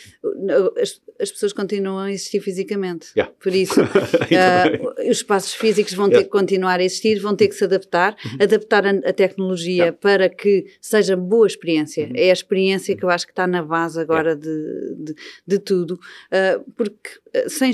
as, 0.81 1.01
as 1.21 1.31
pessoas 1.31 1.53
continuam 1.53 1.99
a 1.99 2.11
existir 2.11 2.41
fisicamente. 2.41 3.09
Yeah. 3.17 3.33
Por 3.39 3.55
isso, 3.55 3.81
uh, 3.83 5.01
os 5.11 5.19
espaços 5.19 5.55
físicos 5.55 5.93
vão 5.93 6.07
yeah. 6.07 6.19
ter 6.19 6.25
que 6.25 6.31
continuar 6.31 6.81
a 6.81 6.85
existir, 6.85 7.21
vão 7.21 7.37
ter 7.37 7.49
que 7.49 7.55
se 7.55 7.65
adaptar, 7.65 8.17
uhum. 8.25 8.39
adaptar 8.41 8.87
a, 8.87 8.91
a 8.91 9.13
tecnologia 9.13 9.85
yeah. 9.85 9.99
para 9.99 10.29
que 10.29 10.67
seja 10.81 11.17
boa 11.17 11.47
experiência. 11.47 12.07
Uhum. 12.07 12.13
É 12.15 12.31
a 12.31 12.33
experiência 12.33 12.97
que 12.97 13.05
eu 13.05 13.11
acho 13.11 13.27
que 13.27 13.33
está 13.33 13.47
na 13.47 13.63
base 13.63 14.01
agora 14.01 14.35
de, 14.35 14.95
de, 14.99 15.15
de, 15.47 15.59
tudo. 15.59 15.95
Uh, 15.95 16.71
porque 16.73 17.11
ah, 17.35 17.49
sem, 17.49 17.73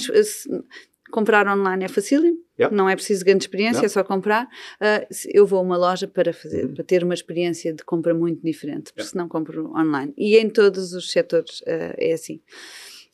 comprar 1.10 1.46
online 1.46 1.84
é 1.84 1.88
facílimo, 1.88 2.38
yeah. 2.58 2.74
não 2.74 2.88
é 2.88 2.94
preciso 2.94 3.24
grande 3.24 3.44
experiência, 3.44 3.78
yeah. 3.78 3.86
é 3.86 3.88
só 3.88 4.02
comprar. 4.04 4.44
Uh, 4.80 5.06
eu 5.32 5.46
vou 5.46 5.58
a 5.58 5.62
uma 5.62 5.76
loja 5.76 6.06
para, 6.06 6.32
fazer, 6.32 6.66
uhum. 6.66 6.74
para 6.74 6.84
ter 6.84 7.04
uma 7.04 7.14
experiência 7.14 7.72
de 7.72 7.84
compra 7.84 8.14
muito 8.14 8.42
diferente, 8.42 8.92
porque 8.92 9.00
yeah. 9.00 9.10
senão 9.10 9.28
compro 9.28 9.70
online. 9.70 10.12
E 10.16 10.36
em 10.36 10.48
todos 10.48 10.92
os 10.92 11.10
setores 11.10 11.60
uh, 11.60 11.94
é 11.96 12.12
assim. 12.12 12.40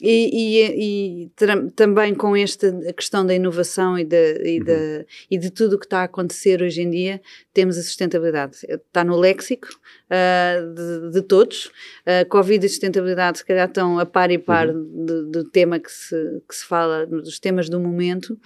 E, 0.04 0.30
e, 0.34 1.26
e 1.26 1.70
também 1.76 2.12
com 2.12 2.34
esta 2.34 2.72
questão 2.92 3.24
da 3.24 3.32
inovação 3.32 3.96
e 3.96 4.04
de, 4.04 4.34
e, 4.42 4.58
uhum. 4.58 4.64
de, 4.64 5.06
e 5.30 5.38
de 5.38 5.48
tudo 5.48 5.76
o 5.76 5.78
que 5.78 5.86
está 5.86 6.00
a 6.00 6.04
acontecer 6.04 6.60
hoje 6.60 6.82
em 6.82 6.90
dia, 6.90 7.22
temos 7.54 7.78
a 7.78 7.82
sustentabilidade. 7.82 8.56
Está 8.68 9.04
no 9.04 9.16
léxico 9.16 9.68
uh, 9.68 10.74
de, 10.74 11.12
de, 11.12 11.22
todos. 11.22 11.66
Uh, 12.04 12.28
Covid 12.28 12.66
e 12.66 12.68
sustentabilidade, 12.68 13.38
se 13.38 13.44
calhar, 13.44 13.68
estão 13.68 14.00
a 14.00 14.04
par 14.04 14.32
e 14.32 14.38
par 14.38 14.68
uhum. 14.68 15.06
do, 15.06 15.30
do, 15.30 15.44
tema 15.44 15.78
que 15.78 15.92
se, 15.92 16.42
que 16.48 16.56
se 16.56 16.64
fala, 16.64 17.06
dos 17.06 17.38
temas 17.38 17.68
do 17.68 17.78
momento. 17.78 18.36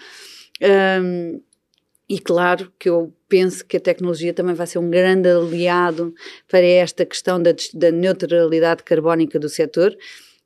Um, 0.62 1.40
e 2.06 2.18
claro 2.18 2.70
que 2.78 2.90
eu 2.90 3.14
penso 3.30 3.64
que 3.64 3.78
a 3.78 3.80
tecnologia 3.80 4.34
também 4.34 4.54
vai 4.54 4.66
ser 4.66 4.78
um 4.78 4.90
grande 4.90 5.30
aliado 5.30 6.14
para 6.50 6.66
esta 6.66 7.06
questão 7.06 7.42
da, 7.42 7.54
da 7.72 7.90
neutralidade 7.90 8.82
carbónica 8.82 9.38
do 9.38 9.48
setor, 9.48 9.96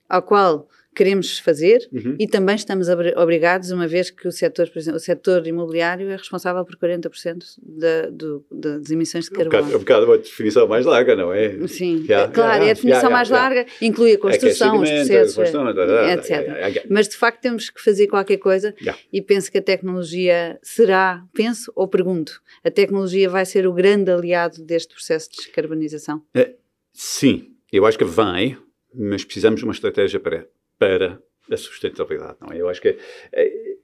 ao 0.09 0.23
qual 0.23 0.69
queremos 1.01 1.39
fazer 1.39 1.89
uhum. 1.91 2.15
e 2.19 2.29
também 2.29 2.55
estamos 2.55 2.87
obrigados, 3.17 3.71
uma 3.71 3.89
vez 3.89 4.11
que 4.11 4.29
o 4.29 4.31
setor, 4.31 4.69
por 4.69 4.79
exemplo, 4.79 4.99
o 4.99 5.01
setor 5.01 5.47
imobiliário 5.47 6.11
é 6.11 6.17
responsável 6.17 6.63
por 6.63 6.77
40% 6.77 7.43
da, 7.59 8.11
do, 8.11 8.45
das 8.51 8.91
emissões 8.91 9.25
de 9.25 9.31
carbono. 9.31 9.57
É 9.57 9.61
um 9.61 9.63
bocado, 9.63 9.77
um 9.77 9.81
bocado 9.81 10.07
uma 10.07 10.19
definição 10.19 10.69
mais 10.69 10.85
larga, 10.85 11.17
não 11.17 11.33
é? 11.33 11.67
Sim, 11.69 12.05
yeah, 12.07 12.31
claro, 12.31 12.51
yeah, 12.51 12.67
é 12.67 12.71
a 12.71 12.75
definição 12.75 13.09
yeah, 13.09 13.17
mais 13.17 13.31
larga, 13.31 13.65
inclui 13.81 14.13
a 14.13 14.19
construção, 14.19 14.83
os 14.83 14.91
processos, 14.91 15.39
etc. 15.39 16.85
Mas 16.91 17.09
de 17.09 17.17
facto 17.17 17.41
temos 17.41 17.71
que 17.71 17.81
fazer 17.81 18.07
qualquer 18.07 18.37
coisa 18.37 18.75
e 19.11 19.23
penso 19.23 19.51
que 19.51 19.57
a 19.57 19.63
tecnologia 19.63 20.59
será, 20.63 21.25
penso 21.33 21.73
ou 21.75 21.89
pergunto, 21.89 22.43
a 22.63 22.71
tecnologia 22.71 23.31
vai 23.31 23.47
ser 23.47 23.67
o 23.67 23.73
grande 23.73 24.11
aliado 24.11 24.63
deste 24.63 24.93
processo 24.93 25.31
de 25.31 25.37
descarbonização? 25.39 26.21
É, 26.35 26.57
sim, 26.93 27.55
eu 27.73 27.87
acho 27.87 27.97
que 27.97 28.05
vai, 28.05 28.59
mas 28.95 29.25
precisamos 29.25 29.61
de 29.61 29.65
uma 29.65 29.73
estratégia 29.73 30.21
para 30.21 30.47
para 30.81 31.23
a 31.51 31.57
sustentabilidade, 31.57 32.39
não 32.41 32.49
é? 32.53 32.61
Eu 32.61 32.69
acho 32.69 32.81
que 32.81 32.97
é, 33.33 33.77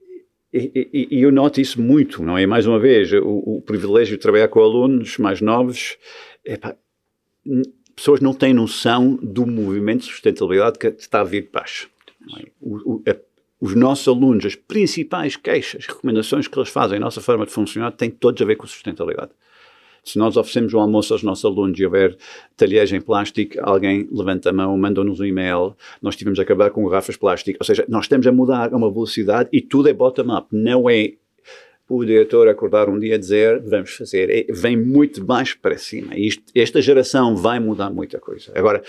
e, 0.51 0.89
e, 0.91 1.07
e, 1.11 1.21
eu 1.21 1.31
noto 1.31 1.61
isso 1.61 1.79
muito, 1.79 2.23
não 2.23 2.37
é? 2.37 2.45
Mais 2.47 2.65
uma 2.65 2.79
vez, 2.79 3.11
o, 3.13 3.57
o 3.57 3.61
privilégio 3.61 4.17
de 4.17 4.21
trabalhar 4.21 4.47
com 4.47 4.59
alunos 4.59 5.17
mais 5.17 5.41
novos, 5.41 5.97
pessoas 7.95 8.21
não 8.21 8.33
têm 8.33 8.53
noção 8.53 9.19
do 9.21 9.45
movimento 9.45 9.99
de 10.01 10.05
sustentabilidade 10.05 10.79
que 10.79 10.87
está 10.87 11.21
a 11.21 11.23
vir 11.23 11.49
baixo. 11.51 11.89
É? 12.39 12.47
O, 12.59 12.95
o, 12.95 13.03
a, 13.07 13.15
os 13.59 13.75
nossos 13.75 14.07
alunos, 14.07 14.45
as 14.45 14.55
principais 14.55 15.35
queixas, 15.35 15.85
recomendações 15.85 16.47
que 16.47 16.57
eles 16.57 16.69
fazem, 16.69 16.97
a 16.97 17.01
nossa 17.01 17.21
forma 17.21 17.45
de 17.45 17.51
funcionar, 17.51 17.91
têm 17.91 18.09
todos 18.09 18.41
a 18.41 18.45
ver 18.45 18.55
com 18.55 18.65
sustentabilidade. 18.65 19.31
Se 20.07 20.17
nós 20.17 20.37
oferecemos 20.37 20.73
um 20.73 20.79
almoço 20.79 21.13
aos 21.13 21.21
nossos 21.21 21.43
alunos 21.43 21.77
e 21.77 21.85
houver 21.85 22.17
talheres 22.55 22.91
em 22.93 23.01
plástico, 23.01 23.55
alguém 23.61 24.07
levanta 24.09 24.51
a 24.51 24.53
mão, 24.53 24.77
manda-nos 24.77 25.19
um 25.19 25.25
e-mail, 25.25 25.75
nós 26.01 26.15
tivemos 26.15 26.39
a 26.39 26.43
acabar 26.43 26.69
com 26.69 26.87
garrafas 26.87 27.15
de 27.15 27.19
plástico. 27.19 27.57
Ou 27.59 27.65
seja, 27.65 27.85
nós 27.89 28.05
estamos 28.05 28.25
a 28.25 28.31
mudar 28.31 28.73
a 28.73 28.77
uma 28.77 28.89
velocidade 28.89 29.49
e 29.51 29.61
tudo 29.61 29.89
é 29.89 29.93
bottom-up. 29.93 30.47
Não 30.51 30.89
é 30.89 31.13
o 31.89 32.03
diretor 32.05 32.47
acordar 32.47 32.89
um 32.89 32.97
dia 32.97 33.15
a 33.15 33.17
dizer 33.17 33.61
vamos 33.61 33.91
fazer. 33.91 34.29
É, 34.29 34.45
vem 34.49 34.77
muito 34.77 35.23
baixo 35.23 35.59
para 35.61 35.77
cima. 35.77 36.15
E 36.15 36.27
isto, 36.27 36.43
esta 36.55 36.81
geração 36.81 37.35
vai 37.35 37.59
mudar 37.59 37.89
muita 37.89 38.17
coisa. 38.17 38.53
Agora, 38.55 38.81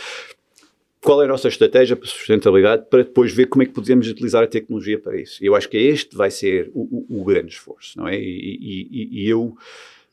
qual 1.01 1.21
é 1.23 1.25
a 1.25 1.29
nossa 1.29 1.49
estratégia 1.49 1.97
para 1.97 2.09
sustentabilidade 2.09 2.87
para 2.89 3.03
depois 3.03 3.33
ver 3.33 3.47
como 3.47 3.63
é 3.65 3.67
que 3.67 3.73
podemos 3.73 4.09
utilizar 4.09 4.45
a 4.45 4.47
tecnologia 4.47 4.99
para 4.99 5.21
isso? 5.21 5.45
Eu 5.45 5.57
acho 5.57 5.69
que 5.69 5.77
este 5.77 6.17
vai 6.17 6.31
ser 6.31 6.71
o, 6.75 7.07
o, 7.09 7.21
o 7.21 7.25
grande 7.25 7.53
esforço, 7.53 7.99
não 7.99 8.07
é? 8.07 8.17
E, 8.19 8.89
e, 8.91 9.23
e 9.23 9.29
eu 9.29 9.57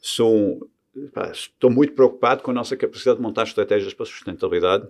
sou 0.01 0.67
estou 1.31 1.69
muito 1.69 1.93
preocupado 1.93 2.41
com 2.41 2.51
a 2.51 2.53
nossa 2.53 2.75
capacidade 2.77 3.17
de 3.17 3.23
montar 3.23 3.43
estratégias 3.43 3.93
para 3.93 4.05
sustentabilidade 4.05 4.88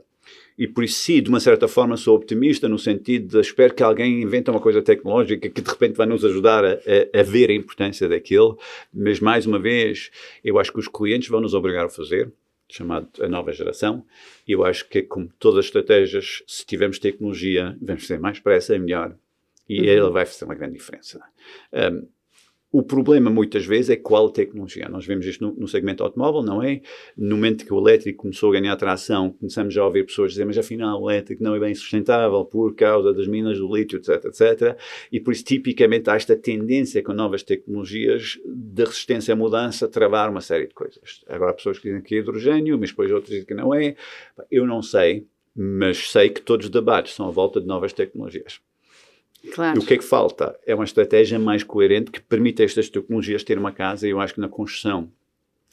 e 0.58 0.68
por 0.68 0.84
isso 0.84 1.22
de 1.22 1.30
uma 1.30 1.40
certa 1.40 1.68
forma 1.68 1.98
sou 1.98 2.16
optimista 2.16 2.68
no 2.68 2.80
sentido 2.80 3.28
de 3.28 3.40
espero 3.40 3.74
que 3.74 3.84
alguém 3.84 4.22
invente 4.22 4.50
uma 4.50 4.60
coisa 4.60 4.82
tecnológica 4.82 5.50
que 5.50 5.62
de 5.62 5.70
repente 5.70 5.96
vai 5.96 6.08
nos 6.08 6.24
ajudar 6.24 6.64
a, 6.64 6.74
a, 6.74 7.20
a 7.20 7.24
ver 7.24 7.50
a 7.50 7.54
importância 7.54 8.08
daquilo, 8.08 8.58
mas 8.94 9.20
mais 9.20 9.46
uma 9.46 9.60
vez 9.60 10.12
eu 10.44 10.60
acho 10.60 10.72
que 10.72 10.80
os 10.80 10.88
clientes 10.88 11.30
vão 11.30 11.42
nos 11.42 11.54
obrigar 11.54 11.86
a 11.86 11.90
fazer, 11.90 12.32
chamado 12.70 13.08
a 13.22 13.28
nova 13.28 13.52
geração, 13.52 14.04
e 14.48 14.52
eu 14.52 14.64
acho 14.64 14.88
que 14.88 15.02
como 15.04 15.30
todas 15.40 15.60
as 15.60 15.66
estratégias, 15.66 16.44
se 16.48 16.66
tivermos 16.66 17.00
tecnologia, 17.00 17.78
vamos 17.82 18.08
ter 18.08 18.20
mais 18.20 18.40
pressa, 18.40 18.76
é 18.76 18.80
melhor, 18.80 19.16
e 19.68 19.82
uhum. 19.82 19.88
ela 19.88 20.10
vai 20.10 20.26
fazer 20.26 20.46
uma 20.46 20.56
grande 20.56 20.74
diferença. 20.74 21.22
Um, 21.74 22.08
o 22.78 22.84
problema, 22.84 23.30
muitas 23.30 23.66
vezes, 23.66 23.90
é 23.90 23.96
qual 23.96 24.30
tecnologia. 24.30 24.90
Nós 24.90 25.06
vemos 25.06 25.26
isto 25.26 25.48
no, 25.48 25.54
no, 25.62 25.66
segmento 25.66 26.04
automóvel, 26.04 26.44
não 26.44 26.62
é? 26.62 26.82
No 27.16 27.38
momento 27.38 27.66
que 27.66 27.74
o 27.74 27.80
elétrico 27.80 28.24
começou 28.24 28.50
a 28.50 28.60
ganhar 28.60 28.76
tração, 28.76 29.32
começamos 29.32 29.74
já 29.74 29.82
a 29.82 29.86
ouvir 29.86 30.06
pessoas 30.06 30.32
dizer, 30.32 30.44
mas 30.44 30.58
afinal 30.58 31.02
o 31.02 31.10
elétrico 31.10 31.42
não 31.42 31.56
é 31.56 31.60
bem 31.62 31.74
sustentável 31.74 32.44
por 32.44 32.76
causa 32.76 33.14
das 33.14 33.28
minas 33.28 33.60
do 33.60 33.74
lítio, 33.74 33.98
etc, 33.98 34.26
etc. 34.26 34.78
E 35.10 35.22
por 35.22 35.32
isso, 35.32 35.46
tipicamente, 35.46 36.10
há 36.10 36.16
esta 36.16 36.36
tendência 36.36 37.02
com 37.02 37.14
novas 37.14 37.44
tecnologias 37.44 38.38
de 38.46 38.84
resistência 38.84 39.34
à 39.34 39.38
mudança, 39.38 39.88
travar 39.88 40.30
uma 40.30 40.42
série 40.42 40.68
de 40.68 40.74
coisas. 40.74 41.24
Agora 41.30 41.52
há 41.52 41.54
pessoas 41.54 41.80
que 41.80 41.88
dizem 41.88 42.02
que 42.02 42.16
é 42.16 42.18
hidrogênio, 42.18 42.78
mas 42.78 42.90
depois 42.90 43.10
outras 43.10 43.30
dizem 43.30 43.46
que 43.46 43.54
não 43.54 43.74
é. 43.74 43.96
Eu 44.52 44.68
não 44.68 44.82
sei, 44.82 45.26
mas 45.56 46.12
sei 46.12 46.30
que 46.30 46.42
todos 46.42 46.66
os 46.66 46.72
debates 46.74 47.14
são 47.14 47.30
à 47.30 47.32
volta 47.32 47.62
de 47.62 47.68
novas 47.68 47.94
tecnologias. 47.94 48.60
Claro. 49.54 49.80
E 49.80 49.84
o 49.84 49.86
que 49.86 49.94
é 49.94 49.98
que 49.98 50.04
falta? 50.04 50.58
É 50.66 50.74
uma 50.74 50.84
estratégia 50.84 51.40
mais 51.40 51.64
coerente 51.64 52.12
que 52.12 52.22
permita 52.22 52.64
estas 52.64 52.90
tecnologias 52.90 53.44
ter 53.44 53.58
uma 53.58 53.72
casa 53.72 54.08
e 54.08 54.12
eu 54.12 54.20
acho 54.20 54.34
que 54.34 54.40
na 54.40 54.50
construção 54.50 55.12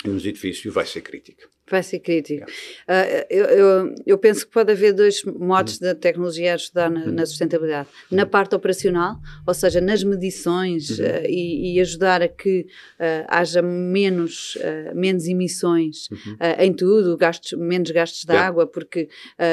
nos 0.04 0.26
edifícios 0.26 0.72
vai 0.72 0.84
ser 0.84 1.00
crítica. 1.00 1.48
Vai 1.70 1.82
ser 1.82 2.00
crítico. 2.00 2.44
Uh, 2.88 3.24
eu, 3.30 3.44
eu, 3.44 3.94
eu, 4.04 4.18
penso 4.18 4.44
que 4.44 4.52
pode 4.52 4.72
haver 4.72 4.92
dois 4.92 5.22
modos 5.24 5.78
da 5.78 5.94
tecnologia 5.94 6.54
ajudar 6.54 6.90
na, 6.90 7.06
na, 7.06 7.24
sustentabilidade. 7.24 7.88
Na 8.10 8.26
parte 8.26 8.54
operacional, 8.54 9.16
ou 9.46 9.54
seja, 9.54 9.80
nas 9.80 10.02
medições 10.02 10.98
uh, 10.98 11.24
e, 11.26 11.76
e, 11.76 11.80
ajudar 11.80 12.20
a 12.20 12.28
que 12.28 12.66
uh, 12.98 13.24
haja 13.28 13.62
menos, 13.62 14.58
menos 14.94 15.26
emissões 15.26 16.08
uhum. 16.10 16.36
em 16.58 16.72
tudo, 16.74 17.16
gastos, 17.16 17.52
menos 17.52 17.90
gastos 17.90 18.24
de 18.24 18.32
yeah. 18.32 18.48
água, 18.48 18.66
porque 18.66 19.08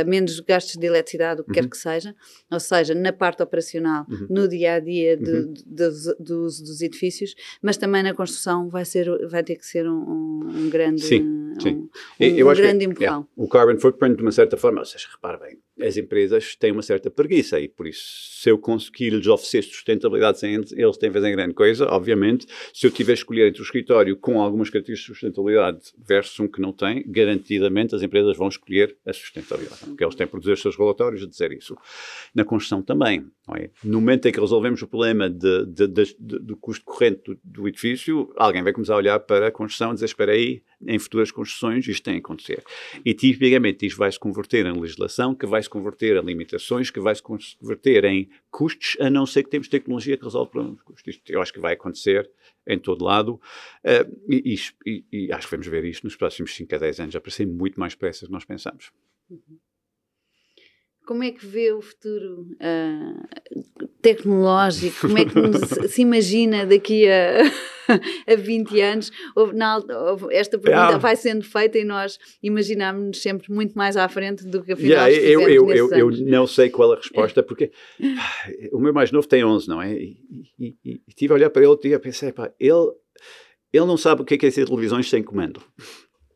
menos 0.05 0.39
gastos 0.39 0.75
de 0.75 0.87
eletricidade, 0.87 1.41
o 1.41 1.43
que 1.43 1.51
uhum. 1.51 1.53
quer 1.53 1.69
que 1.69 1.77
seja. 1.77 2.15
Ou 2.51 2.59
seja, 2.59 2.93
na 2.95 3.13
parte 3.13 3.43
operacional, 3.43 4.05
uhum. 4.09 4.27
no 4.29 4.47
dia 4.47 4.73
a 4.73 4.79
dia 4.79 5.15
de, 5.15 5.31
uhum. 5.31 5.53
de, 5.53 5.63
de, 5.63 6.15
do 6.19 6.43
uso 6.43 6.63
dos 6.63 6.81
edifícios, 6.81 7.35
mas 7.61 7.77
também 7.77 8.03
na 8.03 8.13
construção 8.13 8.67
vai, 8.67 8.83
ser, 8.83 9.07
vai 9.27 9.43
ter 9.43 9.55
que 9.55 9.65
ser 9.65 9.87
um, 9.87 10.49
um 10.49 10.69
grande. 10.69 11.01
Sim, 11.01 11.21
um, 11.21 11.53
sim 11.61 11.89
um, 12.19 12.25
eu 12.25 12.49
um 12.49 12.53
grande 12.53 12.79
que, 12.79 12.91
empurrão. 12.91 13.01
Yeah, 13.01 13.27
o 13.35 13.47
carbon 13.47 13.79
footprint, 13.79 14.17
de 14.17 14.21
uma 14.21 14.31
certa 14.31 14.57
forma, 14.57 14.79
ou 14.79 14.85
seja, 14.85 15.07
repara 15.11 15.37
bem, 15.37 15.57
as 15.81 15.97
empresas 15.97 16.55
têm 16.55 16.71
uma 16.71 16.81
certa 16.81 17.09
preguiça 17.09 17.59
e 17.59 17.67
por 17.67 17.87
isso, 17.87 18.03
se 18.41 18.49
eu 18.49 18.57
conseguir 18.57 19.11
lhes 19.11 19.27
oferecer 19.27 19.63
sustentabilidade 19.63 20.39
sem 20.39 20.55
eles, 20.55 20.71
eles 20.71 20.97
têm 20.97 21.11
fazer 21.11 21.31
grande 21.31 21.53
coisa, 21.53 21.85
obviamente, 21.87 22.45
se 22.73 22.85
eu 22.85 22.91
tiver 22.91 23.13
a 23.13 23.15
escolher 23.15 23.47
entre 23.47 23.61
o 23.61 23.63
escritório 23.63 24.15
com 24.17 24.41
algumas 24.41 24.69
características 24.69 25.15
de 25.15 25.19
sustentabilidade 25.19 25.93
versus 25.97 26.39
um 26.39 26.47
que 26.47 26.61
não 26.61 26.73
tem, 26.73 27.03
garantidamente 27.07 27.95
as 27.95 28.01
empresas 28.01 28.35
vão 28.37 28.47
escolher 28.47 28.95
a 29.05 29.13
sustentabilidade, 29.13 29.85
porque 29.85 30.03
eles 30.03 30.15
têm 30.15 30.27
que 30.27 30.31
produzir 30.31 30.53
os 30.53 30.61
seus 30.61 30.77
relatórios 30.77 31.23
a 31.23 31.27
dizer 31.27 31.51
isso. 31.51 31.75
Na 32.33 32.43
construção 32.43 32.81
também, 32.81 33.25
é? 33.55 33.69
No 33.83 33.99
momento 33.99 34.27
em 34.27 34.31
que 34.31 34.39
resolvemos 34.39 34.81
o 34.81 34.87
problema 34.87 35.29
de, 35.29 35.65
de, 35.65 35.87
de, 35.87 36.15
do 36.19 36.55
custo 36.57 36.85
corrente 36.85 37.21
do, 37.25 37.39
do, 37.43 37.67
edifício, 37.67 38.31
alguém 38.35 38.61
vai 38.61 38.73
começar 38.73 38.93
a 38.93 38.97
olhar 38.97 39.19
para 39.19 39.47
a 39.47 39.51
construção 39.51 39.91
e 39.91 39.93
dizer, 39.95 40.05
espera 40.05 40.33
aí, 40.33 40.61
em 40.85 40.97
futuras 40.97 41.31
construções 41.31 41.87
isto 41.87 42.03
tem 42.03 42.15
a 42.15 42.17
acontecer. 42.19 42.63
E 43.03 43.13
tipicamente 43.13 43.85
isto 43.85 43.97
vai 43.97 44.11
se 44.11 44.19
converter 44.19 44.65
em 44.65 44.79
legislação, 44.79 45.35
que 45.35 45.45
vai 45.45 45.61
se 45.61 45.69
converter 45.69 46.15
em 46.17 46.25
limitações, 46.25 46.89
que 46.89 46.99
vai 46.99 47.13
se 47.15 47.21
converter 47.21 48.05
em 48.05 48.29
custos, 48.49 48.95
a 48.99 49.09
não 49.09 49.25
ser 49.25 49.43
que 49.43 49.49
temos 49.49 49.67
tecnologia 49.67 50.17
que 50.17 50.23
resolve 50.23 50.51
problemas 50.51 50.79
de 50.79 50.83
custos. 50.83 51.15
Isto 51.15 51.31
eu 51.31 51.41
acho 51.41 51.53
que 51.53 51.59
vai 51.59 51.73
acontecer 51.73 52.29
em 52.67 52.77
todo 52.77 53.03
lado 53.03 53.33
uh, 53.83 54.19
e, 54.29 54.55
e, 54.85 55.05
e, 55.11 55.31
acho 55.31 55.47
que 55.47 55.51
vamos 55.51 55.67
ver 55.67 55.83
isto 55.85 56.03
nos 56.03 56.15
próximos 56.15 56.55
5 56.55 56.75
a 56.75 56.77
10 56.77 56.99
anos, 56.99 57.15
aparecer 57.15 57.47
muito 57.47 57.79
mais 57.79 57.93
depressa 57.93 58.21
do 58.21 58.27
que 58.27 58.33
nós 58.33 58.45
pensamos. 58.45 58.91
Uhum. 59.29 59.59
Como 61.09 61.23
é 61.23 61.31
que 61.31 61.43
vê 61.43 61.73
o 61.73 61.81
futuro 61.81 62.45
uh, 62.61 63.87
tecnológico? 63.99 65.07
Como 65.07 65.17
é 65.17 65.25
que 65.25 65.31
se 65.89 66.03
imagina 66.03 66.67
daqui 66.67 67.07
a, 67.09 67.45
a 68.31 68.35
20 68.35 68.79
anos? 68.79 69.11
Na, 69.55 69.79
esta 70.29 70.59
pergunta 70.59 70.97
é. 70.97 70.99
vai 70.99 71.15
sendo 71.15 71.43
feita 71.43 71.79
e 71.79 71.83
nós 71.83 72.19
imaginamos-nos 72.43 73.19
sempre 73.23 73.51
muito 73.51 73.75
mais 73.75 73.97
à 73.97 74.07
frente 74.07 74.45
do 74.45 74.61
que 74.61 74.73
afinal 74.73 75.09
yeah, 75.09 75.11
eu, 75.11 75.41
eu, 75.49 75.71
eu, 75.71 75.91
eu, 75.93 76.11
não 76.27 76.45
sei 76.45 76.69
qual 76.69 76.93
a 76.93 76.97
resposta, 76.97 77.41
porque 77.41 77.71
o 78.71 78.77
meu 78.77 78.93
mais 78.93 79.11
novo 79.11 79.27
tem 79.27 79.43
11, 79.43 79.67
não 79.67 79.81
é? 79.81 79.91
E, 79.91 80.15
e, 80.59 80.75
e, 80.85 81.01
e 81.07 81.13
tive 81.15 81.33
a 81.33 81.37
olhar 81.37 81.49
para 81.49 81.63
ele 81.63 81.75
e 81.85 81.97
pensei, 81.97 82.31
pá, 82.31 82.53
ele, 82.59 82.91
ele 83.73 83.85
não 83.87 83.97
sabe 83.97 84.21
o 84.21 84.25
que 84.25 84.35
é, 84.35 84.37
que 84.37 84.45
é 84.45 84.51
ser 84.51 84.67
televisões 84.67 85.09
sem 85.09 85.23
comando 85.23 85.59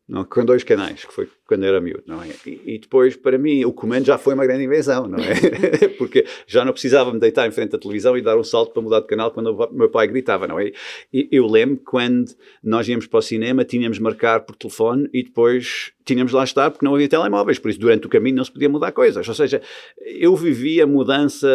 não, 0.07 0.25
com 0.25 0.43
dois 0.43 0.65
canais, 0.65 1.05
que 1.05 1.13
foi 1.13 1.29
quando 1.47 1.63
era 1.63 1.79
miúdo, 1.79 2.03
não 2.05 2.21
é? 2.21 2.27
E, 2.45 2.61
e, 2.65 2.79
depois, 2.79 3.15
para 3.15 3.37
mim, 3.37 3.63
o 3.63 3.71
comando 3.71 4.05
já 4.05 4.17
foi 4.17 4.33
uma 4.33 4.45
grande 4.45 4.65
invenção, 4.65 5.07
não 5.07 5.17
é? 5.17 5.87
Porque 5.97 6.25
já 6.45 6.65
não 6.65 6.73
precisava 6.73 7.13
me 7.13 7.19
deitar 7.19 7.47
em 7.47 7.51
frente 7.51 7.71
da 7.71 7.77
televisão 7.77 8.17
e 8.17 8.21
dar 8.21 8.37
um 8.37 8.43
salto 8.43 8.73
para 8.73 8.81
mudar 8.81 8.99
de 8.99 9.07
canal 9.07 9.31
quando 9.31 9.51
o 9.51 9.73
meu 9.73 9.89
pai 9.89 10.07
gritava, 10.07 10.45
não 10.45 10.59
é? 10.59 10.73
E 11.13 11.29
eu 11.31 11.47
lembro 11.47 11.77
quando 11.85 12.33
nós 12.61 12.87
íamos 12.87 13.07
para 13.07 13.19
o 13.19 13.21
cinema, 13.21 13.63
tínhamos 13.63 13.97
marcar 13.97 14.41
por 14.41 14.57
telefone 14.57 15.09
e 15.13 15.23
depois 15.23 15.93
tínhamos 16.03 16.33
lá 16.33 16.43
estar 16.43 16.69
porque 16.69 16.85
não 16.85 16.95
havia 16.95 17.07
telemóveis, 17.07 17.57
por 17.57 17.71
isso 17.71 17.79
durante 17.79 18.05
o 18.05 18.09
caminho 18.09 18.35
não 18.35 18.43
se 18.43 18.51
podia 18.51 18.67
mudar 18.67 18.91
coisas. 18.91 19.25
Ou 19.25 19.33
seja, 19.33 19.61
eu 20.05 20.35
vivi 20.35 20.81
a 20.81 20.87
mudança 20.87 21.47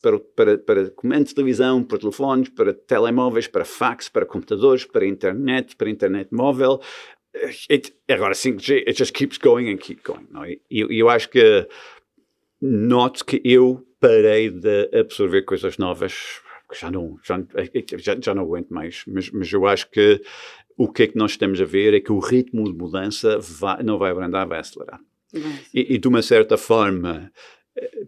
para, 0.00 0.18
para, 0.18 0.58
para 0.58 0.90
comandos 0.90 1.28
de 1.28 1.34
televisão, 1.34 1.82
para 1.82 1.98
telefones, 1.98 2.48
para 2.48 2.72
telemóveis, 2.72 3.46
para 3.46 3.64
fax, 3.64 4.08
para 4.08 4.24
computadores, 4.24 4.84
para 4.84 5.06
internet, 5.06 5.76
para 5.76 5.90
internet 5.90 6.28
móvel, 6.32 6.80
it, 7.70 7.94
agora 8.08 8.34
5G, 8.34 8.84
it 8.86 8.98
just 8.98 9.12
keeps 9.12 9.38
going 9.38 9.70
and 9.72 9.78
keep 9.78 10.02
going. 10.02 10.26
Não 10.30 10.44
é? 10.44 10.56
E 10.70 10.80
eu, 10.80 10.90
eu 10.90 11.08
acho 11.08 11.28
que 11.28 11.66
noto 12.60 13.24
que 13.24 13.40
eu 13.44 13.86
parei 14.00 14.50
de 14.50 14.90
absorver 14.92 15.42
coisas 15.42 15.78
novas, 15.78 16.40
já 16.72 16.90
não, 16.90 17.16
já, 17.24 17.38
já, 17.98 18.16
já 18.20 18.34
não 18.34 18.42
aguento 18.42 18.70
mais, 18.70 19.02
mas, 19.06 19.30
mas 19.30 19.52
eu 19.52 19.66
acho 19.66 19.90
que 19.90 20.20
o 20.76 20.90
que 20.90 21.04
é 21.04 21.06
que 21.08 21.16
nós 21.16 21.32
estamos 21.32 21.60
a 21.60 21.64
ver 21.64 21.94
é 21.94 22.00
que 22.00 22.12
o 22.12 22.18
ritmo 22.18 22.64
de 22.64 22.76
mudança 22.76 23.38
vai, 23.38 23.82
não 23.82 23.98
vai 23.98 24.12
abrandar, 24.12 24.46
vai 24.46 24.60
acelerar. 24.60 25.00
E, 25.74 25.94
e, 25.94 25.98
de 25.98 26.08
uma 26.08 26.22
certa 26.22 26.56
forma, 26.56 27.30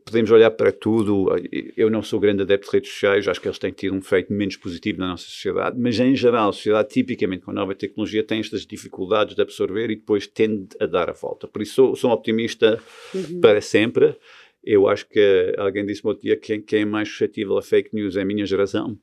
podemos 0.04 0.30
olhar 0.30 0.50
para 0.50 0.72
tudo. 0.72 1.28
Eu 1.76 1.90
não 1.90 2.02
sou 2.02 2.20
grande 2.20 2.42
adepto 2.42 2.70
de 2.70 2.76
redes 2.76 2.90
sociais, 2.90 3.28
acho 3.28 3.40
que 3.40 3.48
eles 3.48 3.58
têm 3.58 3.72
tido 3.72 3.94
um 3.94 3.98
efeito 3.98 4.32
menos 4.32 4.56
positivo 4.56 4.98
na 4.98 5.08
nossa 5.08 5.24
sociedade, 5.24 5.78
mas 5.78 5.98
em 5.98 6.14
geral, 6.14 6.50
a 6.50 6.52
sociedade, 6.52 6.88
tipicamente 6.90 7.44
com 7.44 7.50
a 7.50 7.54
nova 7.54 7.74
tecnologia, 7.74 8.22
tem 8.22 8.40
estas 8.40 8.66
dificuldades 8.66 9.34
de 9.34 9.42
absorver 9.42 9.90
e 9.90 9.96
depois 9.96 10.26
tende 10.26 10.68
a 10.80 10.86
dar 10.86 11.10
a 11.10 11.12
volta. 11.12 11.46
Por 11.46 11.62
isso, 11.62 11.74
sou, 11.74 11.96
sou 11.96 12.10
um 12.10 12.12
optimista 12.12 12.80
uhum. 13.14 13.40
para 13.40 13.60
sempre. 13.60 14.16
Eu 14.62 14.88
acho 14.88 15.08
que 15.08 15.54
alguém 15.56 15.86
disse 15.86 16.06
outro 16.06 16.22
dia 16.22 16.36
que 16.36 16.58
quem 16.58 16.82
é 16.82 16.84
mais 16.84 17.08
suscetível 17.08 17.56
a 17.56 17.62
fake 17.62 17.94
news 17.94 18.16
é 18.16 18.22
a 18.22 18.24
minha 18.24 18.44
geração 18.44 18.98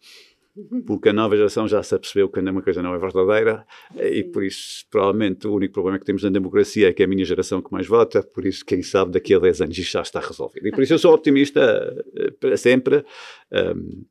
porque 0.85 1.09
a 1.09 1.13
nova 1.13 1.35
geração 1.35 1.67
já 1.67 1.81
se 1.83 1.93
apercebeu 1.93 2.29
que 2.29 2.39
uma 2.39 2.61
coisa 2.61 2.81
não 2.81 2.93
é 2.93 2.97
verdadeira 2.97 3.65
e 3.95 4.23
por 4.23 4.43
isso 4.43 4.85
provavelmente 4.89 5.47
o 5.47 5.53
único 5.53 5.73
problema 5.73 5.99
que 5.99 6.05
temos 6.05 6.23
na 6.23 6.29
democracia 6.29 6.89
é 6.89 6.93
que 6.93 7.03
é 7.03 7.05
a 7.05 7.09
minha 7.09 7.25
geração 7.25 7.61
que 7.61 7.71
mais 7.71 7.87
vota, 7.87 8.23
por 8.23 8.45
isso 8.45 8.65
quem 8.65 8.81
sabe 8.81 9.11
daqui 9.11 9.33
a 9.33 9.39
10 9.39 9.61
anos 9.61 9.77
isto 9.77 9.91
já 9.91 10.01
está 10.01 10.19
resolvido. 10.19 10.67
E 10.67 10.71
por 10.71 10.81
isso 10.81 10.93
eu 10.93 10.99
sou 10.99 11.13
optimista 11.13 11.61
eh, 12.15 12.31
para 12.39 12.57
sempre. 12.57 13.05
Um, 13.51 14.05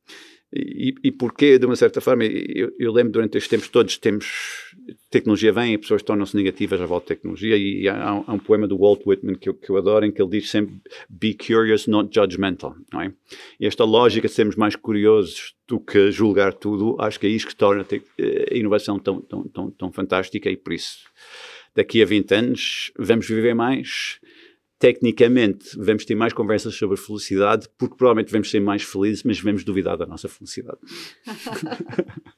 e, 0.53 0.95
e 1.03 1.59
de 1.59 1.67
uma 1.67 1.75
certa 1.75 2.01
forma, 2.01 2.25
eu, 2.25 2.73
eu, 2.79 2.93
lembro 2.93 3.13
durante 3.13 3.37
estes 3.37 3.51
tempos 3.51 3.69
todos, 3.69 3.99
temos 3.99 4.75
tecnologia 5.11 5.53
vem 5.53 5.75
e 5.75 5.79
pessoas 5.79 6.03
tornam-se 6.03 6.37
negativas 6.37 6.81
à 6.81 6.87
volta 6.87 7.07
da 7.07 7.17
tecnologia. 7.17 7.57
E 7.57 7.89
há, 7.89 8.11
há, 8.27 8.33
um 8.33 8.39
poema 8.39 8.67
do 8.69 8.79
Walt 8.79 9.01
Whitman 9.05 9.35
que 9.35 9.49
eu, 9.49 9.55
que 9.55 9.69
eu 9.69 9.77
adoro, 9.77 10.07
em 10.07 10.13
que 10.13 10.23
ele 10.23 10.31
diz 10.31 10.49
sempre: 10.49 10.77
Be 11.11 11.35
curious, 11.35 11.87
not 11.87 12.15
judgmental. 12.15 12.77
Não 12.93 13.03
é? 13.03 13.13
E 13.59 13.67
esta 13.67 13.85
lógica 13.85 14.29
de 14.29 14.35
sermos 14.35 14.55
mais 14.55 14.77
curiosos 14.77 15.55
do 15.67 15.81
que 15.81 16.13
julgar 16.13 16.55
tudo, 16.55 16.97
acho 17.01 17.19
que 17.19 17.27
é 17.27 17.31
isso 17.31 17.49
que 17.49 17.57
torna 17.57 17.85
a 17.85 18.55
inovação 18.55 18.99
tão, 19.01 19.21
tão, 19.21 19.49
tão, 19.49 19.71
tão 19.73 19.93
fantástica. 19.93 20.49
E 20.49 20.57
por 20.57 20.73
isso, 20.73 20.99
daqui 21.75 22.01
a 22.01 22.07
20 22.07 22.35
anos, 22.35 22.93
vamos 22.97 23.27
viver 23.27 23.55
mais 23.55 24.21
tecnicamente 24.79 25.77
vamos 25.79 26.05
ter 26.05 26.15
mais 26.15 26.33
conversas 26.33 26.75
sobre 26.75 26.97
felicidade, 26.97 27.69
porque 27.79 27.97
provavelmente 27.97 28.31
vamos 28.31 28.51
ser 28.51 28.61
mais 28.61 28.83
felizes, 28.83 29.23
mas 29.23 29.41
vamos 29.41 29.65
duvidar 29.65 29.97
da 29.97 30.07
nossa 30.07 30.29
felicidade. 30.29 30.79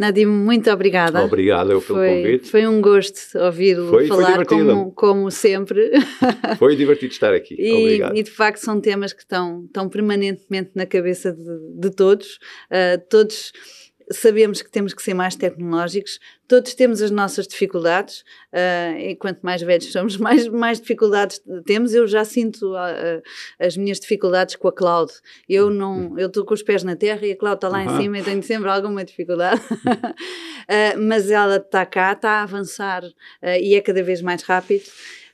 Nadim, 0.00 0.24
muito 0.24 0.70
obrigada. 0.70 1.22
Obrigado 1.22 1.72
eu 1.72 1.82
pelo 1.82 1.98
foi, 1.98 2.08
convite. 2.08 2.48
Foi 2.48 2.66
um 2.66 2.80
gosto 2.80 3.38
ouvi-lo 3.38 4.06
falar, 4.08 4.46
como, 4.46 4.92
como, 4.92 5.30
sempre. 5.30 5.90
Foi 6.58 6.74
divertido 6.74 7.12
estar 7.12 7.34
aqui. 7.34 7.54
E, 7.58 7.70
Obrigado. 7.70 8.16
E 8.16 8.22
de 8.22 8.30
facto 8.30 8.60
são 8.60 8.80
temas 8.80 9.12
que 9.12 9.20
estão, 9.20 9.66
estão 9.66 9.90
permanentemente 9.90 10.70
na 10.74 10.86
cabeça 10.86 11.34
de, 11.34 11.80
de 11.80 11.90
todos. 11.90 12.38
Uh, 12.70 12.98
todos 13.10 13.52
sabemos 14.10 14.60
que 14.60 14.70
temos 14.70 14.92
que 14.92 15.02
ser 15.02 15.14
mais 15.14 15.36
tecnológicos, 15.36 16.18
todos 16.48 16.74
temos 16.74 17.00
as 17.00 17.10
nossas 17.10 17.46
dificuldades, 17.46 18.24
uh, 18.52 18.98
e 18.98 19.14
quanto 19.16 19.40
mais 19.42 19.62
velhos 19.62 19.90
somos, 19.92 20.16
mais, 20.16 20.48
mais 20.48 20.80
dificuldades 20.80 21.40
temos. 21.64 21.94
Eu 21.94 22.06
já 22.06 22.24
sinto 22.24 22.74
uh, 22.74 23.22
as 23.58 23.76
minhas 23.76 24.00
dificuldades 24.00 24.56
com 24.56 24.68
a 24.68 24.72
cloud. 24.72 25.12
Eu 25.48 25.70
não, 25.70 26.18
eu 26.18 26.26
estou 26.26 26.44
com 26.44 26.54
os 26.54 26.62
pés 26.62 26.82
na 26.82 26.96
terra 26.96 27.24
e 27.26 27.32
a 27.32 27.36
cloud 27.36 27.56
está 27.56 27.68
lá 27.68 27.84
uhum. 27.84 27.94
em 27.96 28.02
cima 28.02 28.18
e 28.18 28.22
tenho 28.22 28.42
sempre 28.42 28.68
alguma 28.68 29.04
dificuldade. 29.04 29.60
uh, 29.60 30.98
mas 30.98 31.30
ela 31.30 31.56
está 31.56 31.86
cá, 31.86 32.12
está 32.12 32.30
a 32.30 32.42
avançar 32.42 33.04
e 33.60 33.74
é 33.74 33.80
cada 33.80 34.02
vez 34.02 34.20
mais 34.20 34.42
rápido. 34.42 34.84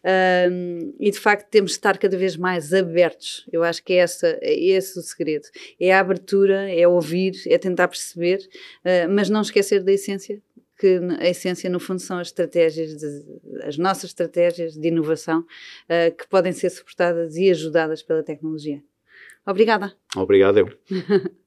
Um, 0.07 0.95
e 1.01 1.11
de 1.11 1.19
facto 1.19 1.49
temos 1.51 1.73
de 1.73 1.79
estar 1.79 1.99
cada 1.99 2.17
vez 2.17 2.37
mais 2.37 2.73
abertos. 2.73 3.45
Eu 3.53 3.65
acho 3.65 3.83
que 3.83 3.95
é, 3.95 3.97
essa, 3.97 4.39
é 4.41 4.55
esse 4.55 4.97
o 4.99 5.03
segredo. 5.03 5.49
É 5.81 5.93
a 5.93 5.99
abertura, 5.99 6.71
é 6.73 6.87
ouvir, 6.87 7.35
é 7.49 7.59
tentar 7.59 7.89
perceber, 7.89 8.39
uh, 8.39 9.11
mas 9.11 9.29
não 9.29 9.41
esquecer 9.41 9.83
da 9.83 9.93
essência, 9.93 10.41
que 10.79 11.01
a 11.19 11.29
essência 11.29 11.69
no 11.69 11.81
fundo 11.81 12.01
são 12.01 12.19
as 12.19 12.29
estratégias, 12.29 12.97
de, 12.97 13.07
as 13.65 13.77
nossas 13.77 14.11
estratégias 14.11 14.75
de 14.75 14.89
inovação 14.89 15.41
uh, 15.41 16.17
que 16.17 16.29
podem 16.29 16.53
ser 16.53 16.71
suportadas 16.71 17.37
e 17.37 17.51
ajudadas 17.51 18.03
pela 18.03 18.23
tecnologia. 18.23 18.81
Obrigada. 19.45 19.93
Obrigado 20.15 20.59
eu. 20.59 20.69